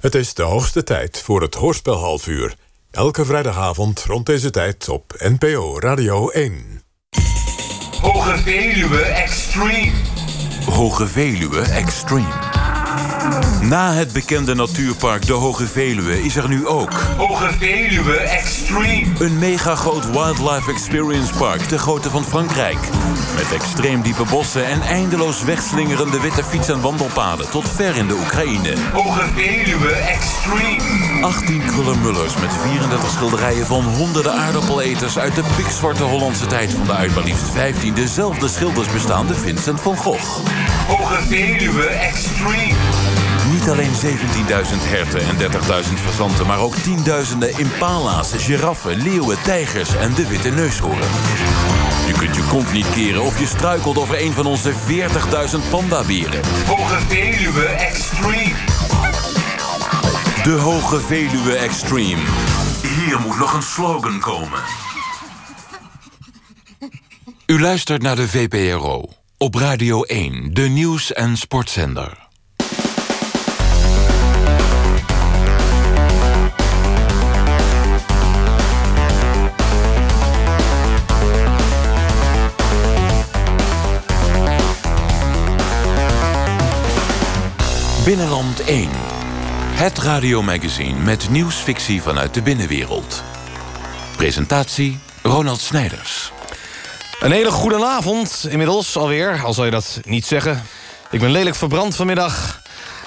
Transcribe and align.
Het 0.00 0.14
is 0.14 0.34
de 0.34 0.42
hoogste 0.42 0.82
tijd 0.82 1.22
voor 1.22 1.42
het 1.42 1.54
Hoorspel 1.54 1.96
half 1.96 2.26
uur. 2.26 2.54
Elke 2.90 3.24
vrijdagavond 3.24 4.04
rond 4.04 4.26
deze 4.26 4.50
tijd 4.50 4.88
op 4.88 5.14
NPO 5.18 5.78
Radio 5.78 6.28
1. 6.28 6.82
Hoge 8.00 8.38
Veluwe 8.38 9.00
Extreme. 9.00 9.92
Hoge 10.64 11.06
Veluwe 11.06 11.60
Extreme. 11.60 12.49
Na 13.60 13.92
het 13.92 14.12
bekende 14.12 14.54
natuurpark 14.54 15.26
de 15.26 15.32
Hoge 15.32 15.66
Veluwe 15.66 16.22
is 16.22 16.36
er 16.36 16.48
nu 16.48 16.66
ook... 16.66 16.92
Hoge 17.16 17.50
Veluwe 17.58 18.16
Extreme. 18.16 19.06
Een 19.18 19.38
mega 19.38 19.74
groot 19.74 20.10
wildlife 20.10 20.70
experience 20.70 21.34
park, 21.34 21.68
de 21.68 21.78
grootte 21.78 22.10
van 22.10 22.24
Frankrijk. 22.24 22.78
Met 23.36 23.52
extreem 23.52 24.02
diepe 24.02 24.24
bossen 24.30 24.66
en 24.66 24.82
eindeloos 24.82 25.44
wegslingerende 25.44 26.20
witte 26.20 26.44
fiets- 26.44 26.68
en 26.68 26.80
wandelpaden... 26.80 27.50
tot 27.50 27.68
ver 27.68 27.96
in 27.96 28.06
de 28.06 28.14
Oekraïne. 28.14 28.74
Hoge 28.92 29.24
Veluwe 29.34 29.92
Extreme. 29.92 31.22
18 31.22 31.62
krullermullers 31.66 32.34
met 32.36 32.52
34 32.62 33.10
schilderijen 33.10 33.66
van 33.66 33.84
honderden 33.84 34.32
aardappeleters... 34.32 35.18
uit 35.18 35.34
de 35.34 35.44
pikzwarte 35.56 36.02
Hollandse 36.02 36.46
tijd 36.46 36.72
van 36.72 36.86
de 36.86 36.92
uit 36.92 37.14
maar 37.14 37.24
liefst 37.24 37.50
15 37.50 37.94
dezelfde 37.94 38.48
schilders 38.48 38.92
bestaande 38.92 39.34
Vincent 39.34 39.80
van 39.80 39.96
Gogh. 39.96 40.38
Hoge 40.88 41.22
Veluwe 41.22 41.86
Extreme. 41.86 43.19
Niet 43.50 43.68
alleen 43.68 43.92
17.000 43.92 43.98
herten 44.82 45.20
en 45.20 45.36
30.000 45.38 45.94
fazanten... 45.94 46.46
maar 46.46 46.58
ook 46.58 46.74
tienduizenden 46.74 47.58
impala's, 47.58 48.32
giraffen, 48.36 49.02
leeuwen, 49.02 49.42
tijgers 49.42 49.96
en 49.96 50.14
de 50.14 50.28
witte 50.28 50.50
neushoorn. 50.50 50.98
Je 52.06 52.12
kunt 52.18 52.36
je 52.36 52.42
kont 52.48 52.72
niet 52.72 52.90
keren 52.90 53.22
of 53.22 53.38
je 53.38 53.46
struikelt 53.46 53.98
over 53.98 54.20
een 54.22 54.32
van 54.32 54.46
onze 54.46 54.72
40.000 54.72 54.76
pandaberen. 55.70 56.40
Hoge 56.66 57.00
Veluwe 57.08 57.64
Extreme. 57.64 58.54
De 60.42 60.50
Hoge 60.50 61.00
Veluwe 61.00 61.54
Extreme. 61.54 62.22
Hier 62.82 63.20
moet 63.20 63.38
nog 63.38 63.54
een 63.54 63.62
slogan 63.62 64.20
komen. 64.20 64.60
U 67.46 67.60
luistert 67.60 68.02
naar 68.02 68.16
de 68.16 68.28
VPRO. 68.28 69.08
Op 69.38 69.54
Radio 69.54 70.02
1, 70.02 70.54
de 70.54 70.68
nieuws- 70.68 71.12
en 71.12 71.36
sportzender. 71.36 72.19
Binnenland 88.10 88.64
1. 88.64 88.88
Het 89.74 89.98
radiomagazine 89.98 90.98
met 90.98 91.28
nieuwsfictie 91.28 92.02
vanuit 92.02 92.34
de 92.34 92.42
binnenwereld. 92.42 93.22
Presentatie 94.16 94.98
Ronald 95.22 95.60
Snijders. 95.60 96.32
Een 97.20 97.30
hele 97.30 97.50
goede 97.50 97.84
avond 97.86 98.46
inmiddels 98.48 98.96
alweer, 98.96 99.42
al 99.44 99.52
zal 99.52 99.64
je 99.64 99.70
dat 99.70 100.00
niet 100.04 100.26
zeggen. 100.26 100.62
Ik 101.10 101.20
ben 101.20 101.30
lelijk 101.30 101.56
verbrand 101.56 101.96
vanmiddag. 101.96 102.62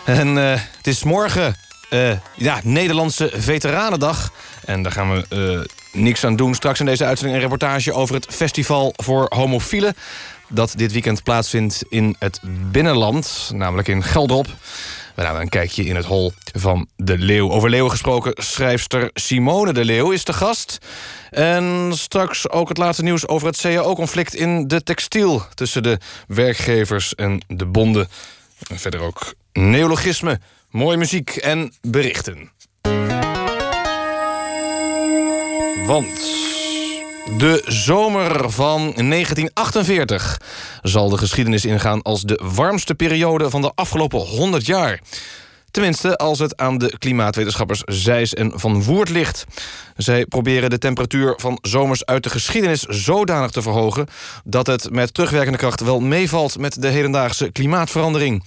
En 0.05 0.37
uh, 0.37 0.51
het 0.77 0.87
is 0.87 1.03
morgen 1.03 1.55
uh, 1.89 2.11
ja, 2.35 2.59
Nederlandse 2.63 3.31
Veteranendag. 3.33 4.31
En 4.65 4.83
daar 4.83 4.91
gaan 4.91 5.13
we 5.13 5.25
uh, 5.29 6.01
niks 6.01 6.25
aan 6.25 6.35
doen. 6.35 6.55
Straks 6.55 6.79
in 6.79 6.85
deze 6.85 7.05
uitzending 7.05 7.37
een 7.37 7.43
reportage 7.43 7.93
over 7.93 8.15
het 8.15 8.27
Festival 8.29 8.93
voor 8.95 9.25
Homofielen 9.29 9.95
dat 10.53 10.73
dit 10.75 10.91
weekend 10.91 11.23
plaatsvindt 11.23 11.83
in 11.89 12.15
het 12.19 12.39
binnenland, 12.71 13.51
namelijk 13.53 13.87
in 13.87 14.03
Geldrop. 14.03 14.47
We 15.15 15.21
namen 15.21 15.41
een 15.41 15.49
kijkje 15.49 15.85
in 15.85 15.95
het 15.95 16.05
hol 16.05 16.31
van 16.57 16.87
de 16.95 17.17
Leeuw. 17.17 17.51
Over 17.51 17.69
Leeuw 17.69 17.89
gesproken, 17.89 18.33
schrijfster 18.35 19.09
Simone 19.13 19.73
de 19.73 19.85
Leeuw 19.85 20.11
is 20.11 20.23
de 20.23 20.33
gast. 20.33 20.77
En 21.29 21.91
straks 21.95 22.49
ook 22.49 22.69
het 22.69 22.77
laatste 22.77 23.03
nieuws 23.03 23.27
over 23.27 23.47
het 23.47 23.57
CAO-conflict 23.57 24.33
in 24.33 24.67
de 24.67 24.83
textiel... 24.83 25.45
tussen 25.53 25.83
de 25.83 25.97
werkgevers 26.27 27.15
en 27.15 27.41
de 27.47 27.65
bonden. 27.65 28.07
En 28.69 28.79
verder 28.79 28.99
ook 28.99 29.33
neologisme, 29.53 30.39
mooie 30.69 30.97
muziek 30.97 31.29
en 31.29 31.73
berichten. 31.81 32.51
Want 35.85 36.52
de 37.23 37.61
zomer 37.65 38.51
van 38.51 38.79
1948 38.79 40.37
zal 40.81 41.09
de 41.09 41.17
geschiedenis 41.17 41.65
ingaan 41.65 42.01
als 42.01 42.21
de 42.21 42.41
warmste 42.55 42.95
periode 42.95 43.49
van 43.49 43.61
de 43.61 43.71
afgelopen 43.75 44.19
100 44.19 44.65
jaar. 44.65 44.99
Tenminste, 45.71 46.17
als 46.17 46.39
het 46.39 46.57
aan 46.57 46.77
de 46.77 46.97
klimaatwetenschappers 46.97 47.81
Zijs 47.85 48.33
en 48.33 48.51
Van 48.55 48.83
Woert 48.83 49.09
ligt. 49.09 49.45
Zij 49.97 50.25
proberen 50.25 50.69
de 50.69 50.77
temperatuur 50.77 51.33
van 51.37 51.57
zomers 51.61 52.05
uit 52.05 52.23
de 52.23 52.29
geschiedenis 52.29 52.81
zodanig 52.81 53.51
te 53.51 53.61
verhogen... 53.61 54.07
dat 54.43 54.67
het 54.67 54.91
met 54.91 55.13
terugwerkende 55.13 55.57
kracht 55.57 55.81
wel 55.81 55.99
meevalt 55.99 56.57
met 56.57 56.81
de 56.81 56.87
hedendaagse 56.87 57.51
klimaatverandering. 57.51 58.43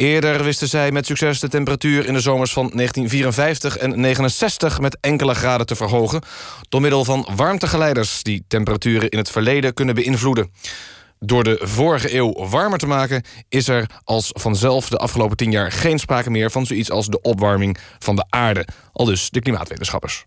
Eerder 0.00 0.44
wisten 0.44 0.68
zij 0.68 0.92
met 0.92 1.06
succes 1.06 1.40
de 1.40 1.48
temperatuur 1.48 2.06
in 2.06 2.12
de 2.14 2.20
zomers 2.20 2.52
van 2.52 2.70
1954 2.74 3.76
en 3.76 4.00
69 4.00 4.80
met 4.80 4.98
enkele 5.00 5.34
graden 5.34 5.66
te 5.66 5.76
verhogen, 5.76 6.22
door 6.68 6.80
middel 6.80 7.04
van 7.04 7.28
warmtegeleiders 7.36 8.22
die 8.22 8.44
temperaturen 8.48 9.08
in 9.08 9.18
het 9.18 9.30
verleden 9.30 9.74
kunnen 9.74 9.94
beïnvloeden. 9.94 10.50
Door 11.18 11.44
de 11.44 11.58
vorige 11.62 12.14
eeuw 12.14 12.32
warmer 12.32 12.78
te 12.78 12.86
maken 12.86 13.22
is 13.48 13.68
er 13.68 13.90
als 14.04 14.30
vanzelf 14.32 14.88
de 14.88 14.96
afgelopen 14.96 15.36
tien 15.36 15.50
jaar 15.50 15.72
geen 15.72 15.98
sprake 15.98 16.30
meer 16.30 16.50
van 16.50 16.66
zoiets 16.66 16.90
als 16.90 17.06
de 17.06 17.20
opwarming 17.20 17.78
van 17.98 18.16
de 18.16 18.24
aarde, 18.28 18.66
al 18.92 19.04
dus 19.04 19.30
de 19.30 19.40
klimaatwetenschappers. 19.40 20.24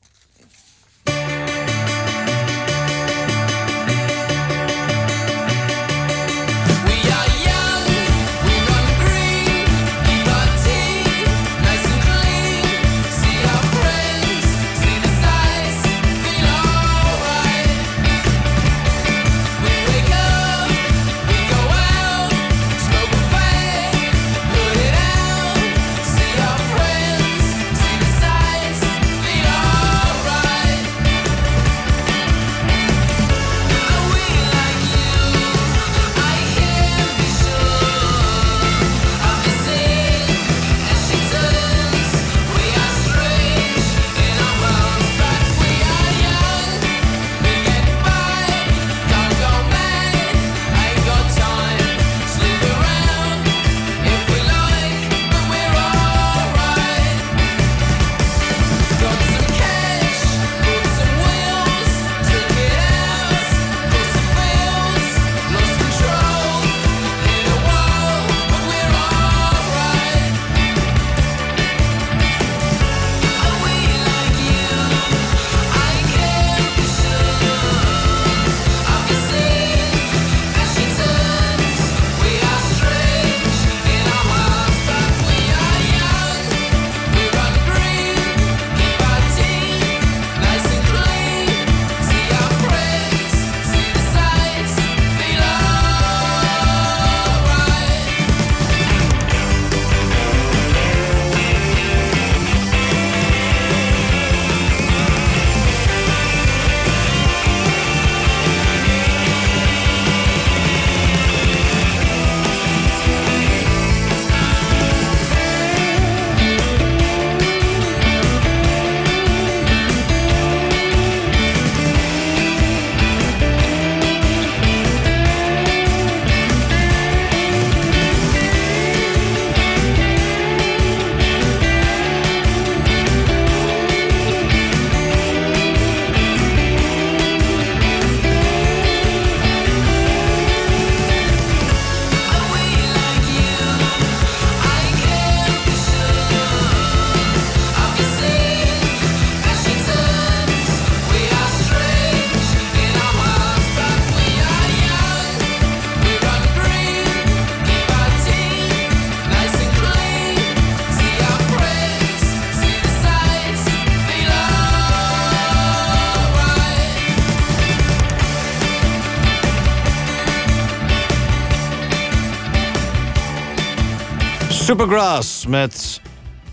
Supergrass 174.73 175.45
met 175.45 176.01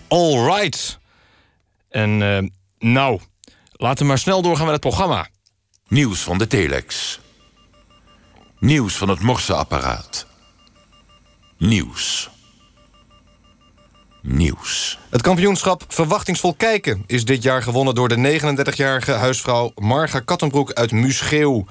All 0.08 0.44
Right. 0.44 0.98
En 1.88 2.22
eh, 2.22 2.48
nou, 2.78 3.20
laten 3.72 4.02
we 4.02 4.08
maar 4.08 4.18
snel 4.18 4.42
doorgaan 4.42 4.64
met 4.64 4.72
het 4.72 4.82
programma. 4.82 5.28
Nieuws 5.88 6.20
van 6.20 6.38
de 6.38 6.46
telex. 6.46 7.20
Nieuws 8.58 8.96
van 8.96 9.08
het 9.08 9.20
morseapparaat. 9.20 10.26
Nieuws. 11.58 12.30
Nieuws. 14.22 14.98
Het 15.10 15.22
kampioenschap 15.22 15.84
Verwachtingsvol 15.88 16.54
Kijken 16.54 17.04
is 17.06 17.24
dit 17.24 17.42
jaar 17.42 17.62
gewonnen 17.62 17.94
door 17.94 18.08
de 18.08 18.40
39-jarige 18.40 19.12
huisvrouw 19.12 19.72
Marga 19.74 20.20
Kattenbroek 20.20 20.72
uit 20.72 20.92
Muscheeuw. 20.92 21.64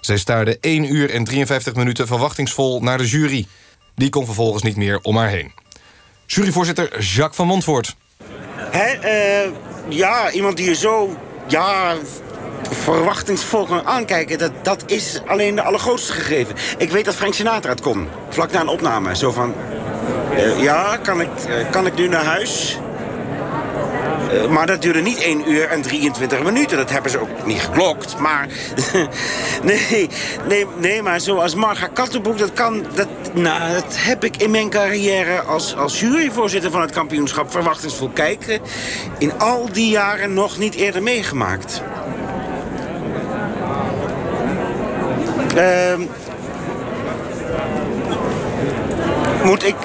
Zij 0.00 0.18
staarde 0.18 0.58
1 0.60 0.94
uur 0.94 1.10
en 1.10 1.24
53 1.24 1.74
minuten 1.74 2.06
verwachtingsvol 2.06 2.80
naar 2.80 2.98
de 2.98 3.06
jury. 3.06 3.46
Die 3.94 4.10
kon 4.10 4.24
vervolgens 4.24 4.62
niet 4.62 4.76
meer 4.76 4.98
om 5.00 5.16
haar 5.16 5.28
heen. 5.28 5.66
Juryvoorzitter 6.30 7.00
Jacques 7.00 7.36
van 7.36 7.46
Montvoort. 7.46 7.96
Hè, 8.70 8.86
eh, 8.86 9.50
ja, 9.88 10.30
iemand 10.30 10.56
die 10.56 10.68
je 10.68 10.74
zo 10.74 11.16
ja, 11.46 11.94
verwachtingsvol 12.70 13.66
kan 13.66 13.86
aankijken... 13.86 14.38
Dat, 14.38 14.52
dat 14.62 14.82
is 14.86 15.20
alleen 15.26 15.54
de 15.54 15.62
allergrootste 15.62 16.12
gegeven. 16.12 16.54
Ik 16.78 16.90
weet 16.90 17.04
dat 17.04 17.14
Frank 17.14 17.34
Sinatra 17.34 17.70
het 17.70 17.80
kon, 17.80 18.08
vlak 18.28 18.52
na 18.52 18.60
een 18.60 18.68
opname. 18.68 19.16
Zo 19.16 19.32
van, 19.32 19.54
eh, 20.34 20.62
ja, 20.62 20.96
kan 20.96 21.20
ik, 21.20 21.28
eh, 21.48 21.70
kan 21.70 21.86
ik 21.86 21.94
nu 21.94 22.08
naar 22.08 22.24
huis? 22.24 22.78
Eh, 24.30 24.48
maar 24.48 24.66
dat 24.66 24.82
duurde 24.82 25.00
niet 25.00 25.18
1 25.18 25.50
uur 25.50 25.68
en 25.68 25.82
23 25.82 26.42
minuten. 26.42 26.76
Dat 26.76 26.90
hebben 26.90 27.10
ze 27.10 27.20
ook 27.20 27.46
niet 27.46 27.60
geklokt. 27.60 28.18
Maar 28.18 28.48
nee, 29.62 30.08
nee, 30.48 30.66
nee, 30.76 31.02
maar 31.02 31.20
zoals 31.20 31.54
Marga 31.54 31.86
Kattenboek, 31.86 32.38
dat 32.38 32.52
kan... 32.52 32.84
Dat, 32.94 33.08
nou, 33.32 33.72
dat 33.72 33.96
heb 33.96 34.24
ik 34.24 34.36
in 34.36 34.50
mijn 34.50 34.70
carrière 34.70 35.40
als, 35.40 35.76
als 35.76 36.00
juryvoorzitter 36.00 36.70
van 36.70 36.80
het 36.80 36.90
kampioenschap 36.90 37.50
Verwachtingsvol 37.50 38.08
Kijken... 38.08 38.60
in 39.18 39.38
al 39.38 39.68
die 39.72 39.90
jaren 39.90 40.34
nog 40.34 40.58
niet 40.58 40.74
eerder 40.74 41.02
meegemaakt. 41.02 41.82
Ehm 45.56 46.00
moet 49.44 49.64
ik 49.64 49.76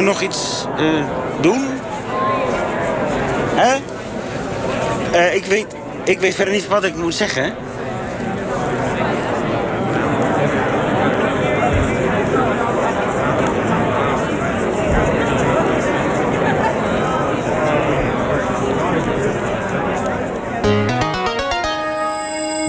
nog 0.00 0.20
iets 0.20 0.66
eh, 0.76 1.04
doen? 1.40 1.79
Hè? 3.60 3.76
Eh, 5.12 5.34
ik, 5.34 5.44
weet, 5.44 5.66
ik 6.04 6.18
weet 6.18 6.34
verder 6.34 6.54
niet 6.54 6.66
wat 6.66 6.84
ik 6.84 6.96
moet 6.96 7.14
zeggen. 7.14 7.54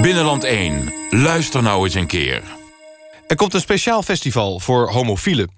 Binnenland 0.01 0.44
1. 0.44 0.94
Luister 1.09 1.63
nou 1.63 1.83
eens 1.83 1.94
een 1.94 2.07
keer. 2.07 2.41
Er 3.27 3.35
komt 3.35 3.53
een 3.53 3.59
speciaal 3.59 4.03
festival 4.03 4.59
voor 4.59 4.89
homofielen. 4.89 5.49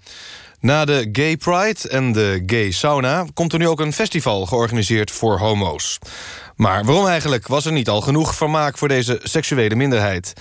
Na 0.63 0.85
de 0.85 1.09
Gay 1.11 1.37
Pride 1.37 1.89
en 1.89 2.11
de 2.11 2.43
Gay 2.45 2.71
Sauna 2.71 3.25
komt 3.33 3.53
er 3.53 3.59
nu 3.59 3.67
ook 3.67 3.79
een 3.79 3.93
festival 3.93 4.45
georganiseerd 4.45 5.11
voor 5.11 5.37
homo's. 5.37 5.99
Maar 6.55 6.85
waarom 6.85 7.07
eigenlijk 7.07 7.47
was 7.47 7.65
er 7.65 7.71
niet 7.71 7.89
al 7.89 8.01
genoeg 8.01 8.35
vermaak 8.35 8.77
voor 8.77 8.87
deze 8.87 9.19
seksuele 9.23 9.75
minderheid? 9.75 10.33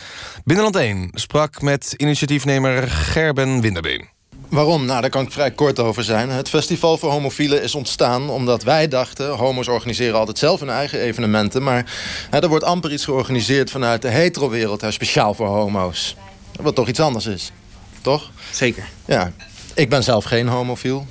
Binnenland 0.44 0.76
1 0.76 1.08
sprak 1.12 1.62
met 1.62 1.94
initiatiefnemer 1.96 2.90
Gerben 2.90 3.60
Winderbeen. 3.60 4.08
Waarom? 4.48 4.84
Nou, 4.84 5.00
daar 5.00 5.10
kan 5.10 5.24
ik 5.24 5.32
vrij 5.32 5.50
kort 5.50 5.78
over 5.78 6.04
zijn. 6.04 6.30
Het 6.30 6.48
Festival 6.48 6.98
voor 6.98 7.10
Homofielen 7.10 7.62
is 7.62 7.74
ontstaan 7.74 8.30
omdat 8.30 8.62
wij 8.62 8.88
dachten... 8.88 9.30
homo's 9.30 9.68
organiseren 9.68 10.18
altijd 10.18 10.38
zelf 10.38 10.60
hun 10.60 10.70
eigen 10.70 11.00
evenementen... 11.00 11.62
maar 11.62 11.92
hè, 12.30 12.38
er 12.42 12.48
wordt 12.48 12.64
amper 12.64 12.92
iets 12.92 13.04
georganiseerd 13.04 13.70
vanuit 13.70 14.02
de 14.02 14.08
hetero-wereld... 14.08 14.80
hè, 14.80 14.90
speciaal 14.90 15.34
voor 15.34 15.46
homo's. 15.46 16.16
Wat 16.60 16.74
toch 16.74 16.88
iets 16.88 17.00
anders 17.00 17.26
is. 17.26 17.52
Toch? 18.00 18.30
Zeker. 18.50 18.88
Ja. 19.04 19.32
Ik 19.74 19.88
ben 19.88 20.02
zelf 20.02 20.24
geen 20.24 20.48
homofiel. 20.48 21.06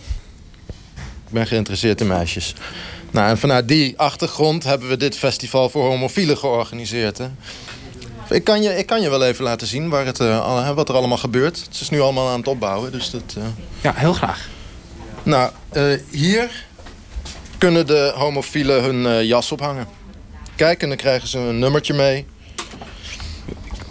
Ik 1.28 1.32
ben 1.38 1.48
geïnteresseerd 1.48 2.02
in 2.02 2.08
meisjes. 2.08 2.54
Nou, 3.12 3.30
en 3.30 3.38
vanuit 3.38 3.68
die 3.68 4.00
achtergrond 4.00 4.64
hebben 4.64 4.90
we 4.90 4.98
dit 4.98 5.18
Festival 5.18 5.70
voor 5.70 5.86
Homofielen 5.86 6.38
georganiseerd. 6.38 7.18
Hè. 7.18 7.28
Ik 8.30 8.44
kan, 8.44 8.62
je, 8.62 8.78
ik 8.78 8.86
kan 8.86 9.02
je 9.02 9.10
wel 9.10 9.24
even 9.26 9.44
laten 9.44 9.68
zien 9.68 9.90
waar 9.90 10.06
het, 10.06 10.20
eh, 10.20 10.70
wat 10.70 10.90
er 10.90 10.96
allemaal 10.96 11.18
gebeurt. 11.18 11.60
Het 11.66 11.82
is 11.82 11.90
nu 11.90 12.02
allemaal 12.02 12.30
aan 12.30 12.40
het 12.40 12.48
opbouwen, 12.48 12.92
dus 12.92 13.10
dat... 13.10 13.36
eh, 13.38 13.44
Ja, 13.82 13.94
heel 13.96 14.14
graag. 14.14 14.50
nou, 15.24 15.52
eh, 15.70 15.84
hier 16.10 16.66
kunnen 17.58 17.88
de 17.88 18.12
homofielen 18.16 18.84
hun 18.84 19.26
jas 19.26 19.52
ophangen. 19.52 19.88
Kijk, 20.56 20.82
en 20.82 20.88
dan 20.88 20.98
krijgen 20.98 21.28
ze 21.28 21.38
een 21.38 21.60
nummertje 21.60 21.94
mee. 21.94 22.26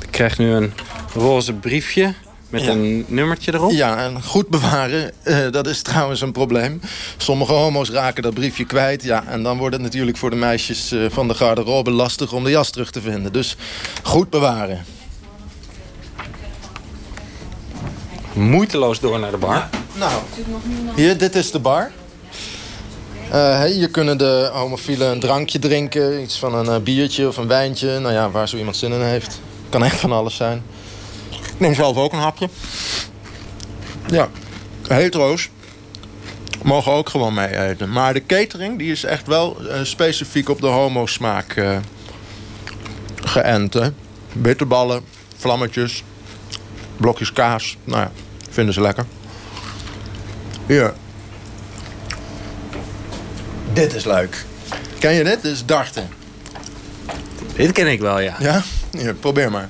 Ik 0.01 0.11
krijg 0.11 0.39
nu 0.39 0.51
een 0.53 0.73
roze 1.15 1.53
briefje 1.53 2.15
met 2.51 2.63
Ja. 2.63 2.71
een 2.71 3.05
nummertje 3.09 3.55
erop. 3.55 3.71
Ja, 3.71 3.97
en 4.05 4.23
goed 4.23 4.49
bewaren, 4.49 5.13
eh, 5.23 5.51
dat 5.51 5.67
is 5.67 5.83
trouwens 5.83 6.21
een 6.21 6.33
probleem. 6.33 6.81
Sommige 7.17 7.53
homo's 7.53 7.91
raken 7.91 8.23
dat 8.23 8.35
briefje 8.35 8.65
kwijt. 8.65 9.03
Ja, 9.03 9.25
en 9.27 9.43
dan 9.43 9.59
wordt 9.59 9.75
het 9.75 9.83
natuurlijk 9.85 10.17
voor 10.17 10.31
de 10.31 10.37
meisjes 10.37 10.93
eh, 10.93 11.01
van 11.09 11.29
de 11.29 11.35
garderobe 11.35 11.91
lastig 11.91 12.33
om 12.33 12.45
de 12.45 12.51
jas 12.51 12.71
terug 12.71 12.91
te 12.91 13.01
vinden. 13.01 13.33
Dus 13.33 13.57
goed 14.03 14.31
bewaren. 14.31 14.85
Moeiteloos 18.33 19.01
door 19.01 19.19
naar 19.19 19.31
de 19.31 19.37
bar. 19.37 19.69
Nou, 19.99 20.13
hier, 20.97 21.19
dit 21.19 21.35
is 21.35 21.51
de 21.51 21.59
bar. 21.59 21.91
Hey, 23.31 23.71
hier 23.71 23.89
kunnen 23.91 24.19
de 24.19 24.51
homofielen 24.53 25.11
een 25.11 25.21
drankje 25.21 25.59
drinken. 25.59 26.23
Iets 26.23 26.39
van 26.39 26.55
een 26.69 26.83
biertje 26.83 27.29
of 27.29 27.37
een 27.37 27.47
wijntje. 27.49 27.99
Nou 27.99 28.15
ja, 28.15 28.31
waar 28.31 28.49
zo 28.49 28.57
iemand 28.57 28.77
zin 28.77 28.93
in 28.93 29.01
heeft. 29.01 29.41
Kan 29.69 29.85
echt 29.85 30.01
van 30.01 30.13
alles 30.13 30.37
zijn. 30.37 30.63
Ik 31.61 31.67
neem 31.67 31.75
zelf 31.75 31.97
ook 31.97 32.13
een 32.13 32.19
hapje. 32.19 32.49
Ja, 34.07 34.29
hetero's 34.89 35.51
mogen 36.63 36.93
ook 36.93 37.09
gewoon 37.09 37.35
mee 37.35 37.59
eten. 37.59 37.93
Maar 37.93 38.13
de 38.13 38.27
catering 38.27 38.79
die 38.79 38.93
is 38.93 39.05
echt 39.05 39.27
wel 39.27 39.69
eh, 39.69 39.81
specifiek 39.83 40.49
op 40.49 40.61
de 40.61 40.67
homo-smaak 40.67 41.53
eh, 41.53 41.77
geënt. 43.25 43.75
Hè. 43.75 43.89
Bitterballen, 44.33 45.03
vlammetjes, 45.37 46.05
blokjes 46.97 47.33
kaas. 47.33 47.77
Nou 47.85 48.01
ja, 48.01 48.11
vinden 48.51 48.75
ze 48.75 48.81
lekker. 48.81 49.05
Hier. 50.67 50.93
Dit 53.73 53.95
is 53.95 54.05
leuk. 54.05 54.45
Ken 54.99 55.13
je 55.13 55.25
dit? 55.25 55.43
Dit 55.43 55.53
is 55.53 55.65
darten. 55.67 56.09
Dit 57.55 57.73
ken 57.73 57.87
ik 57.87 58.01
wel, 58.01 58.21
ja. 58.21 58.37
Ja? 58.39 58.63
Hier, 58.91 59.15
probeer 59.15 59.51
maar. 59.51 59.69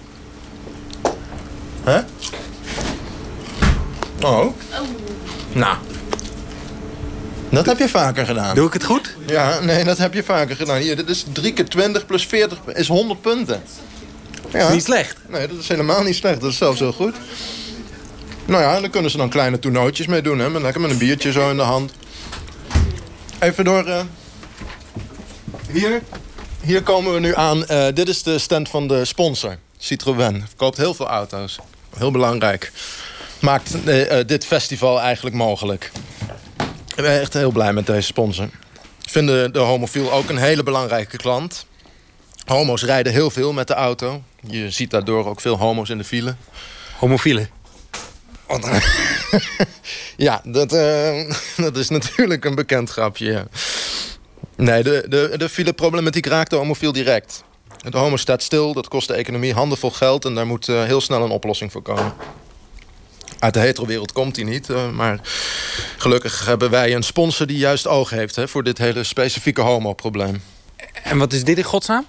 Hè? 1.91 2.01
Oh. 4.27 4.55
Nou. 5.53 5.77
Dat 7.51 7.67
heb 7.67 7.79
je 7.79 7.89
vaker 7.89 8.27
gedaan. 8.27 8.55
Doe 8.55 8.67
ik 8.67 8.73
het 8.73 8.85
goed? 8.85 9.17
Ja, 9.27 9.61
nee, 9.61 9.85
dat 9.85 9.99
heb 9.99 10.15
je 10.15 10.23
vaker 10.23 10.57
gedaan. 10.57 10.77
Hier, 10.81 10.97
dit 10.97 11.09
is 11.09 11.25
3 11.33 11.53
keer 11.53 11.69
20 11.69 12.07
plus 12.07 12.27
40 12.27 12.59
is 12.67 12.89
100 12.89 13.21
punten. 13.21 13.63
Ja. 14.53 14.73
Niet 14.73 14.85
slecht. 14.85 15.17
Nee, 15.29 15.49
dat 15.49 15.59
is 15.59 15.69
helemaal 15.69 16.03
niet 16.03 16.15
slecht. 16.17 16.41
Dat 16.41 16.51
is 16.51 16.57
zelfs 16.57 16.79
heel 16.81 16.93
goed. 16.93 17.15
Nou 18.45 18.63
ja, 18.63 18.81
daar 18.81 18.91
kunnen 18.91 19.11
ze 19.11 19.17
dan 19.17 19.29
kleine 19.29 19.59
toernooitjes 19.59 20.07
mee 20.07 20.23
doen. 20.23 20.39
Hè? 20.39 20.51
Met, 20.51 20.63
lekker 20.63 20.81
met 20.81 20.91
een 20.91 20.99
biertje 20.99 21.33
zo 21.33 21.51
in 21.51 21.57
de 21.57 21.63
hand. 21.63 21.93
Even 23.39 23.65
door... 23.65 23.85
eh, 23.87 24.01
Hier. 25.71 26.03
Hier 26.63 26.83
komen 26.83 27.15
we 27.15 27.21
nu 27.21 27.35
aan. 27.37 27.67
Eh, 27.67 27.87
dit 27.95 28.09
is 28.09 28.23
de 28.23 28.39
stand 28.39 28.69
van 28.69 28.89
de 28.89 29.05
sponsor. 29.05 29.57
Citroën. 29.79 30.45
Verkoopt 30.49 30.77
heel 30.77 30.95
veel 30.95 31.07
auto's. 31.09 31.59
Heel 31.97 32.11
belangrijk. 32.11 32.73
Maakt 33.41 33.85
eh, 33.85 34.19
eh, 34.19 34.27
dit 34.27 34.47
festival 34.47 35.01
eigenlijk 35.01 35.37
mogelijk. 35.37 35.91
Ik 36.97 37.07
ben 37.07 37.21
echt 37.21 37.33
heel 37.33 37.51
blij 37.51 37.73
met 37.73 37.87
deze 37.87 38.07
sponsor. 38.07 38.49
Vinden 39.01 39.53
de 39.53 39.59
homofiel 39.59 40.13
ook 40.13 40.29
een 40.29 40.37
hele 40.37 40.63
belangrijke 40.63 41.17
klant. 41.17 41.67
Homo's 42.47 42.83
rijden 42.85 43.13
heel 43.13 43.31
veel 43.31 43.53
met 43.53 43.67
de 43.67 43.75
auto. 43.75 44.23
Je 44.47 44.71
ziet 44.71 44.91
daardoor 44.91 45.27
ook 45.27 45.41
veel 45.41 45.59
homo's 45.59 45.89
in 45.89 45.99
de 45.99 46.05
file. 46.05 46.35
Homofielen. 46.99 47.49
Ja, 50.17 50.41
dat, 50.45 50.73
eh, 50.73 51.33
dat 51.67 51.77
is 51.77 51.89
natuurlijk 51.89 52.45
een 52.45 52.55
bekend 52.55 52.91
grapje. 52.91 53.33
ja. 53.33 53.47
Nee, 54.57 54.83
de, 54.83 55.05
de, 55.09 55.35
de 55.37 55.49
fileproblematiek 55.49 56.27
raakt 56.27 56.51
de 56.51 56.57
homofiel 56.57 56.93
direct. 56.93 57.45
De 57.89 57.99
homo 57.99 58.17
staat 58.17 58.43
stil, 58.43 58.73
dat 58.73 58.89
kost 58.89 59.09
de 59.09 59.15
economie 59.15 59.55
handenvol 59.55 59.91
geld... 59.91 60.25
en 60.25 60.35
daar 60.35 60.47
moet 60.47 60.69
eh, 60.69 60.85
heel 60.85 61.01
snel 61.01 61.23
een 61.23 61.31
oplossing 61.31 61.73
voor 61.73 61.83
komen. 61.83 62.13
Uit 63.39 63.55
de 63.55 63.61
hetero-wereld 63.61 64.13
komt 64.13 64.35
die 64.35 64.45
niet. 64.45 64.71
eh, 64.71 64.91
maar 64.91 65.21
gelukkig 65.97 66.47
hebben 66.47 66.71
wij 66.71 66.95
een 66.95 67.03
sponsor 67.03 67.47
die 67.47 67.59
juist 67.59 67.87
oog 67.87 68.11
heeft... 68.11 68.37
Hè, 68.37 68.49
voor 68.49 68.63
dit 68.63 68.79
hele 68.79 69.05
specifieke 69.05 69.61
homo-probleem. 69.61 70.43
En 71.03 71.19
wat 71.19 71.33
is 71.33 71.45
dit 71.45 71.59
in 71.59 71.65
godsnaam? 71.65 72.07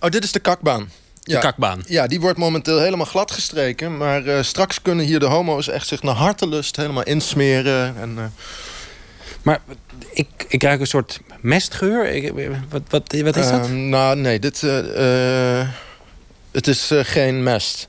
Oh, 0.00 0.10
dit 0.10 0.24
is 0.24 0.32
de 0.32 0.38
kakbaan. 0.38 0.90
de 1.22 1.38
kakbaan. 1.38 1.82
Ja, 1.86 2.06
die 2.06 2.20
wordt 2.20 2.38
momenteel 2.38 2.80
helemaal 2.80 3.06
glad 3.06 3.30
gestreken. 3.30 3.96
Maar 3.96 4.26
eh, 4.26 4.42
straks 4.42 4.82
kunnen 4.82 5.04
hier 5.04 5.20
de 5.20 5.26
homo's 5.26 5.68
echt 5.68 5.86
zich 5.86 6.02
naar 6.02 6.14
hartelust 6.14 6.76
helemaal 6.76 7.02
insmeren. 7.02 7.96
En, 7.96 8.32
Maar 9.44 9.60
ik, 10.12 10.28
ik 10.48 10.62
ruik 10.62 10.80
een 10.80 10.86
soort 10.86 11.20
mestgeur. 11.40 12.32
Wat, 12.68 12.82
wat, 12.88 13.14
wat 13.22 13.36
is 13.36 13.50
dat? 13.50 13.66
eh, 13.66 13.72
nou, 13.72 14.16
nee, 14.16 14.38
dit, 14.38 14.62
eh, 14.62 15.60
eh, 15.60 15.68
het 16.52 16.66
is 16.66 16.90
eh, 16.90 17.00
geen 17.02 17.42
mest. 17.42 17.88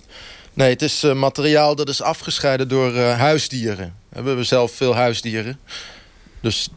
Nee, 0.54 0.70
het 0.70 0.82
is 0.82 1.02
materiaal 1.02 1.76
dat 1.76 1.90
is 1.90 2.02
afgescheiden 2.02 2.68
door 2.68 2.98
huisdieren. 2.98 3.96
We 4.10 4.22
hebben 4.24 4.46
zelf 4.46 4.72
veel 4.72 4.96
huisdieren. 4.96 5.60
Dus... 6.42 6.70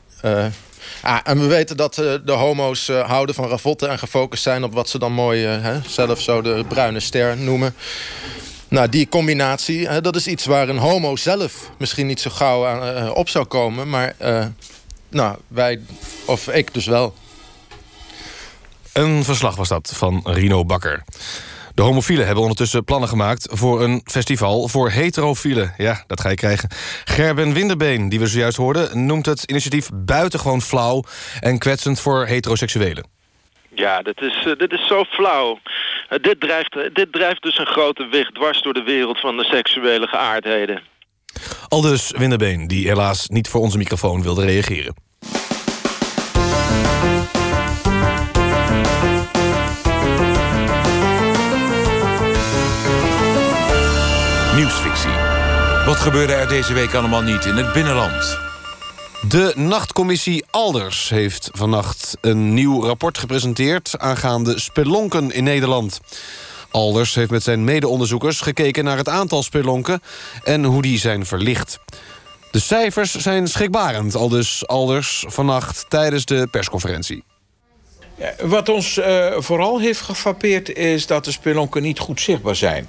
ah, 1.02 1.20
en 1.25 1.40
we 1.40 1.47
weten 1.47 1.76
dat 1.76 1.94
de 1.94 2.32
homo's 2.32 2.88
houden 2.88 3.35
van 3.35 3.49
ravotten... 3.49 3.88
en 3.88 3.99
gefocust 3.99 4.42
zijn 4.42 4.64
op 4.64 4.73
wat 4.73 4.88
ze 4.88 4.99
dan 4.99 5.12
mooi 5.12 5.44
hè, 5.44 5.80
zelf 5.87 6.20
zo 6.20 6.42
de 6.42 6.64
bruine 6.68 7.00
ster 7.00 7.37
noemen. 7.37 7.75
Nou, 8.68 8.88
die 8.88 9.08
combinatie, 9.08 10.00
dat 10.00 10.16
is 10.16 10.26
iets 10.26 10.44
waar 10.46 10.68
een 10.68 10.78
homo 10.78 11.16
zelf 11.16 11.70
misschien 11.78 12.06
niet 12.06 12.20
zo 12.20 12.30
gauw 12.30 12.80
eh, 12.80 13.10
op 13.14 13.28
zou 13.28 13.44
komen. 13.44 13.88
Maar 13.88 14.14
eh, 14.18 14.46
nou, 15.08 15.37
wij, 15.48 15.80
of 16.25 16.48
ik 16.48 16.75
dus 16.75 16.87
wel. 16.87 17.14
Een 18.92 19.25
verslag 19.25 19.56
was 19.56 19.68
dat 19.68 19.92
van 19.94 20.20
Rino 20.25 20.64
Bakker. 20.64 21.04
De 21.75 21.82
homofielen 21.82 22.25
hebben 22.25 22.42
ondertussen 22.42 22.84
plannen 22.84 23.08
gemaakt 23.08 23.48
voor 23.50 23.82
een 23.82 24.00
festival 24.04 24.68
voor 24.68 24.90
heterofielen. 24.90 25.75
Ja, 25.76 26.04
dat 26.06 26.20
ga 26.20 26.28
je 26.28 26.34
krijgen. 26.34 26.68
Gerben 27.04 27.52
Winderbeen, 27.52 28.08
die 28.08 28.20
we 28.20 28.26
zojuist 28.26 28.56
hoorden, 28.56 29.06
noemt 29.06 29.26
het 29.26 29.42
initiatief 29.42 29.90
buitengewoon 29.94 30.62
flauw 30.62 31.04
en 31.40 31.58
kwetsend 31.58 32.00
voor 32.00 32.26
heteroseksuelen. 32.26 33.17
Ja, 33.78 34.02
dit 34.02 34.20
is, 34.20 34.44
eh, 34.47 34.56
dit 34.56 34.73
is 34.73 34.87
zo 34.87 35.04
flauw. 35.04 35.58
Eh, 36.08 36.18
dit, 36.23 36.40
drijft, 36.40 36.76
eh, 36.76 36.82
dit 36.92 37.12
drijft 37.12 37.42
dus 37.42 37.58
een 37.58 37.66
grote 37.66 38.06
weg 38.11 38.30
dwars 38.30 38.62
door 38.62 38.75
de 38.75 38.82
wereld 38.82 39.20
van 39.20 39.37
de 39.37 39.44
seksuele 39.44 40.06
geaardheden. 40.06 40.82
Aldus 41.68 42.12
Winderbeen, 42.16 42.66
die 42.66 42.88
helaas 42.88 43.28
niet 43.28 43.49
voor 43.49 43.61
onze 43.61 43.78
microfoon 43.78 44.23
wilde 44.23 44.44
reageren. 44.44 44.94
Nieuwsfictie. 54.54 55.16
Wat 55.87 55.97
gebeurde 55.97 56.32
er 56.32 56.49
deze 56.49 56.73
week 56.73 56.94
allemaal 56.94 57.23
niet 57.23 57.44
in 57.44 57.54
het 57.54 57.73
binnenland? 57.73 58.38
De 59.28 59.52
nachtcommissie 59.56 60.44
Alders 60.58 61.08
heeft 61.08 61.50
vannacht 61.52 62.16
een 62.20 62.54
nieuw 62.54 62.82
rapport 62.84 63.18
gepresenteerd... 63.18 63.94
aangaande 63.98 64.60
spelonken 64.60 65.30
in 65.30 65.44
Nederland. 65.44 66.00
Alders 66.70 67.14
heeft 67.14 67.30
met 67.30 67.42
zijn 67.42 67.64
mede-onderzoekers 67.64 68.40
gekeken 68.40 68.84
naar 68.84 68.96
het 68.96 69.08
aantal 69.08 69.42
spelonken... 69.42 70.02
en 70.44 70.64
hoe 70.64 70.82
die 70.82 70.98
zijn 70.98 71.26
verlicht. 71.26 71.78
De 72.50 72.58
cijfers 72.58 73.14
zijn 73.14 73.48
schrikbarend, 73.48 74.14
aldus 74.14 74.66
Alders 74.66 75.24
vannacht 75.28 75.84
tijdens 75.88 76.24
de 76.24 76.48
persconferentie. 76.50 77.24
Wat 78.40 78.68
ons 78.68 78.96
eh, 78.96 79.26
vooral 79.36 79.80
heeft 79.80 80.00
gefrappeerd 80.00 80.72
is 80.72 81.06
dat 81.06 81.24
de 81.24 81.32
spelonken 81.32 81.82
niet 81.82 81.98
goed 81.98 82.20
zichtbaar 82.20 82.56
zijn. 82.56 82.88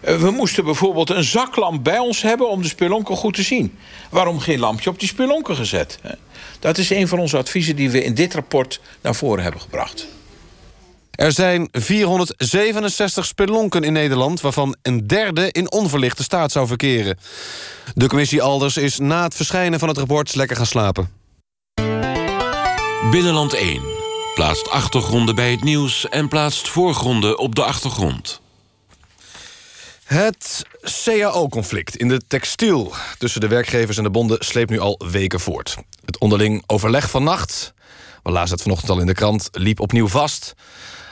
Eh, 0.00 0.16
we 0.16 0.30
moesten 0.30 0.64
bijvoorbeeld 0.64 1.10
een 1.10 1.24
zaklamp 1.24 1.84
bij 1.84 1.98
ons 1.98 2.22
hebben 2.22 2.48
om 2.48 2.62
de 2.62 2.68
spelonken 2.68 3.16
goed 3.16 3.34
te 3.34 3.42
zien. 3.42 3.78
Waarom 4.10 4.38
geen 4.38 4.58
lampje 4.58 4.90
op 4.90 4.98
die 4.98 5.08
spelonken 5.08 5.56
gezet? 5.56 5.98
Dat 6.64 6.78
is 6.78 6.90
een 6.90 7.08
van 7.08 7.18
onze 7.18 7.36
adviezen 7.36 7.76
die 7.76 7.90
we 7.90 8.04
in 8.04 8.14
dit 8.14 8.34
rapport 8.34 8.80
naar 9.00 9.14
voren 9.14 9.42
hebben 9.42 9.60
gebracht. 9.60 10.06
Er 11.10 11.32
zijn 11.32 11.68
467 11.72 13.24
spelonken 13.24 13.82
in 13.82 13.92
Nederland... 13.92 14.40
waarvan 14.40 14.76
een 14.82 15.06
derde 15.06 15.52
in 15.52 15.72
onverlichte 15.72 16.22
staat 16.22 16.52
zou 16.52 16.66
verkeren. 16.66 17.18
De 17.94 18.06
commissie 18.06 18.42
Alders 18.42 18.76
is 18.76 18.98
na 18.98 19.22
het 19.22 19.34
verschijnen 19.34 19.78
van 19.78 19.88
het 19.88 19.98
rapport 19.98 20.34
lekker 20.34 20.56
gaan 20.56 20.66
slapen. 20.66 21.10
Binnenland 23.10 23.54
1 23.54 23.82
plaatst 24.34 24.70
achtergronden 24.70 25.34
bij 25.34 25.50
het 25.50 25.64
nieuws... 25.64 26.08
en 26.08 26.28
plaatst 26.28 26.68
voorgronden 26.68 27.38
op 27.38 27.54
de 27.54 27.64
achtergrond. 27.64 28.40
Het 30.04 30.62
CAO-conflict 31.04 31.96
in 31.96 32.08
de 32.08 32.20
textiel 32.26 32.92
tussen 33.18 33.40
de 33.40 33.48
werkgevers 33.48 33.96
en 33.96 34.02
de 34.02 34.10
bonden 34.10 34.44
sleept 34.44 34.70
nu 34.70 34.78
al 34.78 35.00
weken 35.10 35.40
voort. 35.40 35.76
Het 36.04 36.18
onderling 36.18 36.62
overleg 36.66 37.10
van 37.10 37.24
nacht, 37.24 37.72
we 38.22 38.30
lazen 38.30 38.52
het 38.54 38.62
vanochtend 38.62 38.90
al 38.90 39.00
in 39.00 39.06
de 39.06 39.14
krant, 39.14 39.48
liep 39.52 39.80
opnieuw 39.80 40.08
vast. 40.08 40.54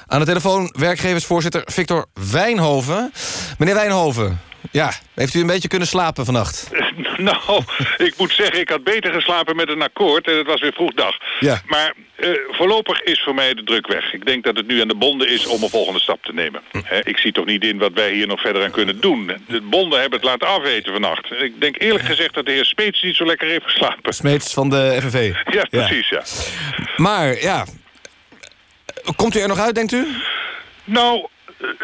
Aan 0.07 0.19
de 0.19 0.27
telefoon 0.27 0.75
werkgeversvoorzitter 0.79 1.63
Victor 1.65 2.07
Wijnhoven. 2.31 3.13
Meneer 3.59 3.75
Wijnhoven, 3.75 4.41
ja, 4.71 4.93
heeft 5.15 5.35
u 5.35 5.41
een 5.41 5.47
beetje 5.47 5.69
kunnen 5.69 5.89
slapen 5.89 6.25
vannacht? 6.25 6.71
Nou, 7.17 7.63
ik 7.97 8.15
moet 8.17 8.33
zeggen, 8.33 8.61
ik 8.61 8.69
had 8.69 8.85
beter 8.85 9.13
geslapen 9.13 9.57
met 9.57 9.69
een 9.69 9.83
akkoord 9.83 10.27
en 10.27 10.37
het 10.37 10.47
was 10.47 10.61
weer 10.61 10.73
vroegdag. 10.73 11.17
Ja. 11.41 11.61
Maar 11.67 11.95
eh, 12.17 12.31
voorlopig 12.51 13.03
is 13.03 13.23
voor 13.23 13.35
mij 13.35 13.55
de 13.55 13.65
druk 13.65 13.87
weg. 13.87 14.13
Ik 14.13 14.27
denk 14.27 14.45
dat 14.45 14.57
het 14.57 14.67
nu 14.67 14.81
aan 14.81 14.89
de 14.89 14.95
bonden 14.95 15.29
is 15.29 15.47
om 15.47 15.63
een 15.63 15.69
volgende 15.69 16.01
stap 16.01 16.25
te 16.25 16.33
nemen. 16.33 16.63
Hè, 16.85 17.01
ik 17.05 17.19
zie 17.19 17.33
toch 17.33 17.45
niet 17.47 17.65
in 17.65 17.79
wat 17.79 17.93
wij 17.93 18.13
hier 18.13 18.27
nog 18.27 18.41
verder 18.41 18.65
aan 18.65 18.71
kunnen 18.71 19.01
doen. 19.01 19.33
De 19.49 19.61
bonden 19.61 20.01
hebben 20.01 20.19
het 20.19 20.29
laten 20.29 20.49
afweten 20.49 20.93
vannacht. 20.93 21.31
Ik 21.31 21.61
denk 21.61 21.81
eerlijk 21.81 22.05
gezegd 22.05 22.35
dat 22.35 22.47
de 22.47 22.53
heer 22.53 22.65
Smeets 22.65 23.03
niet 23.03 23.17
zo 23.17 23.25
lekker 23.27 23.49
heeft 23.49 23.65
geslapen. 23.65 24.13
Smeets 24.13 24.53
van 24.53 24.71
de 24.71 24.99
FNV. 25.01 25.33
Ja, 25.51 25.67
precies, 25.71 26.09
ja. 26.09 26.23
Maar 26.97 27.41
ja, 27.41 27.67
komt 29.17 29.37
u 29.37 29.41
er 29.41 29.49
nog 29.49 29.59
uit, 29.59 29.75
denkt 29.75 29.93
u? 29.93 30.07
Nou, 30.85 31.27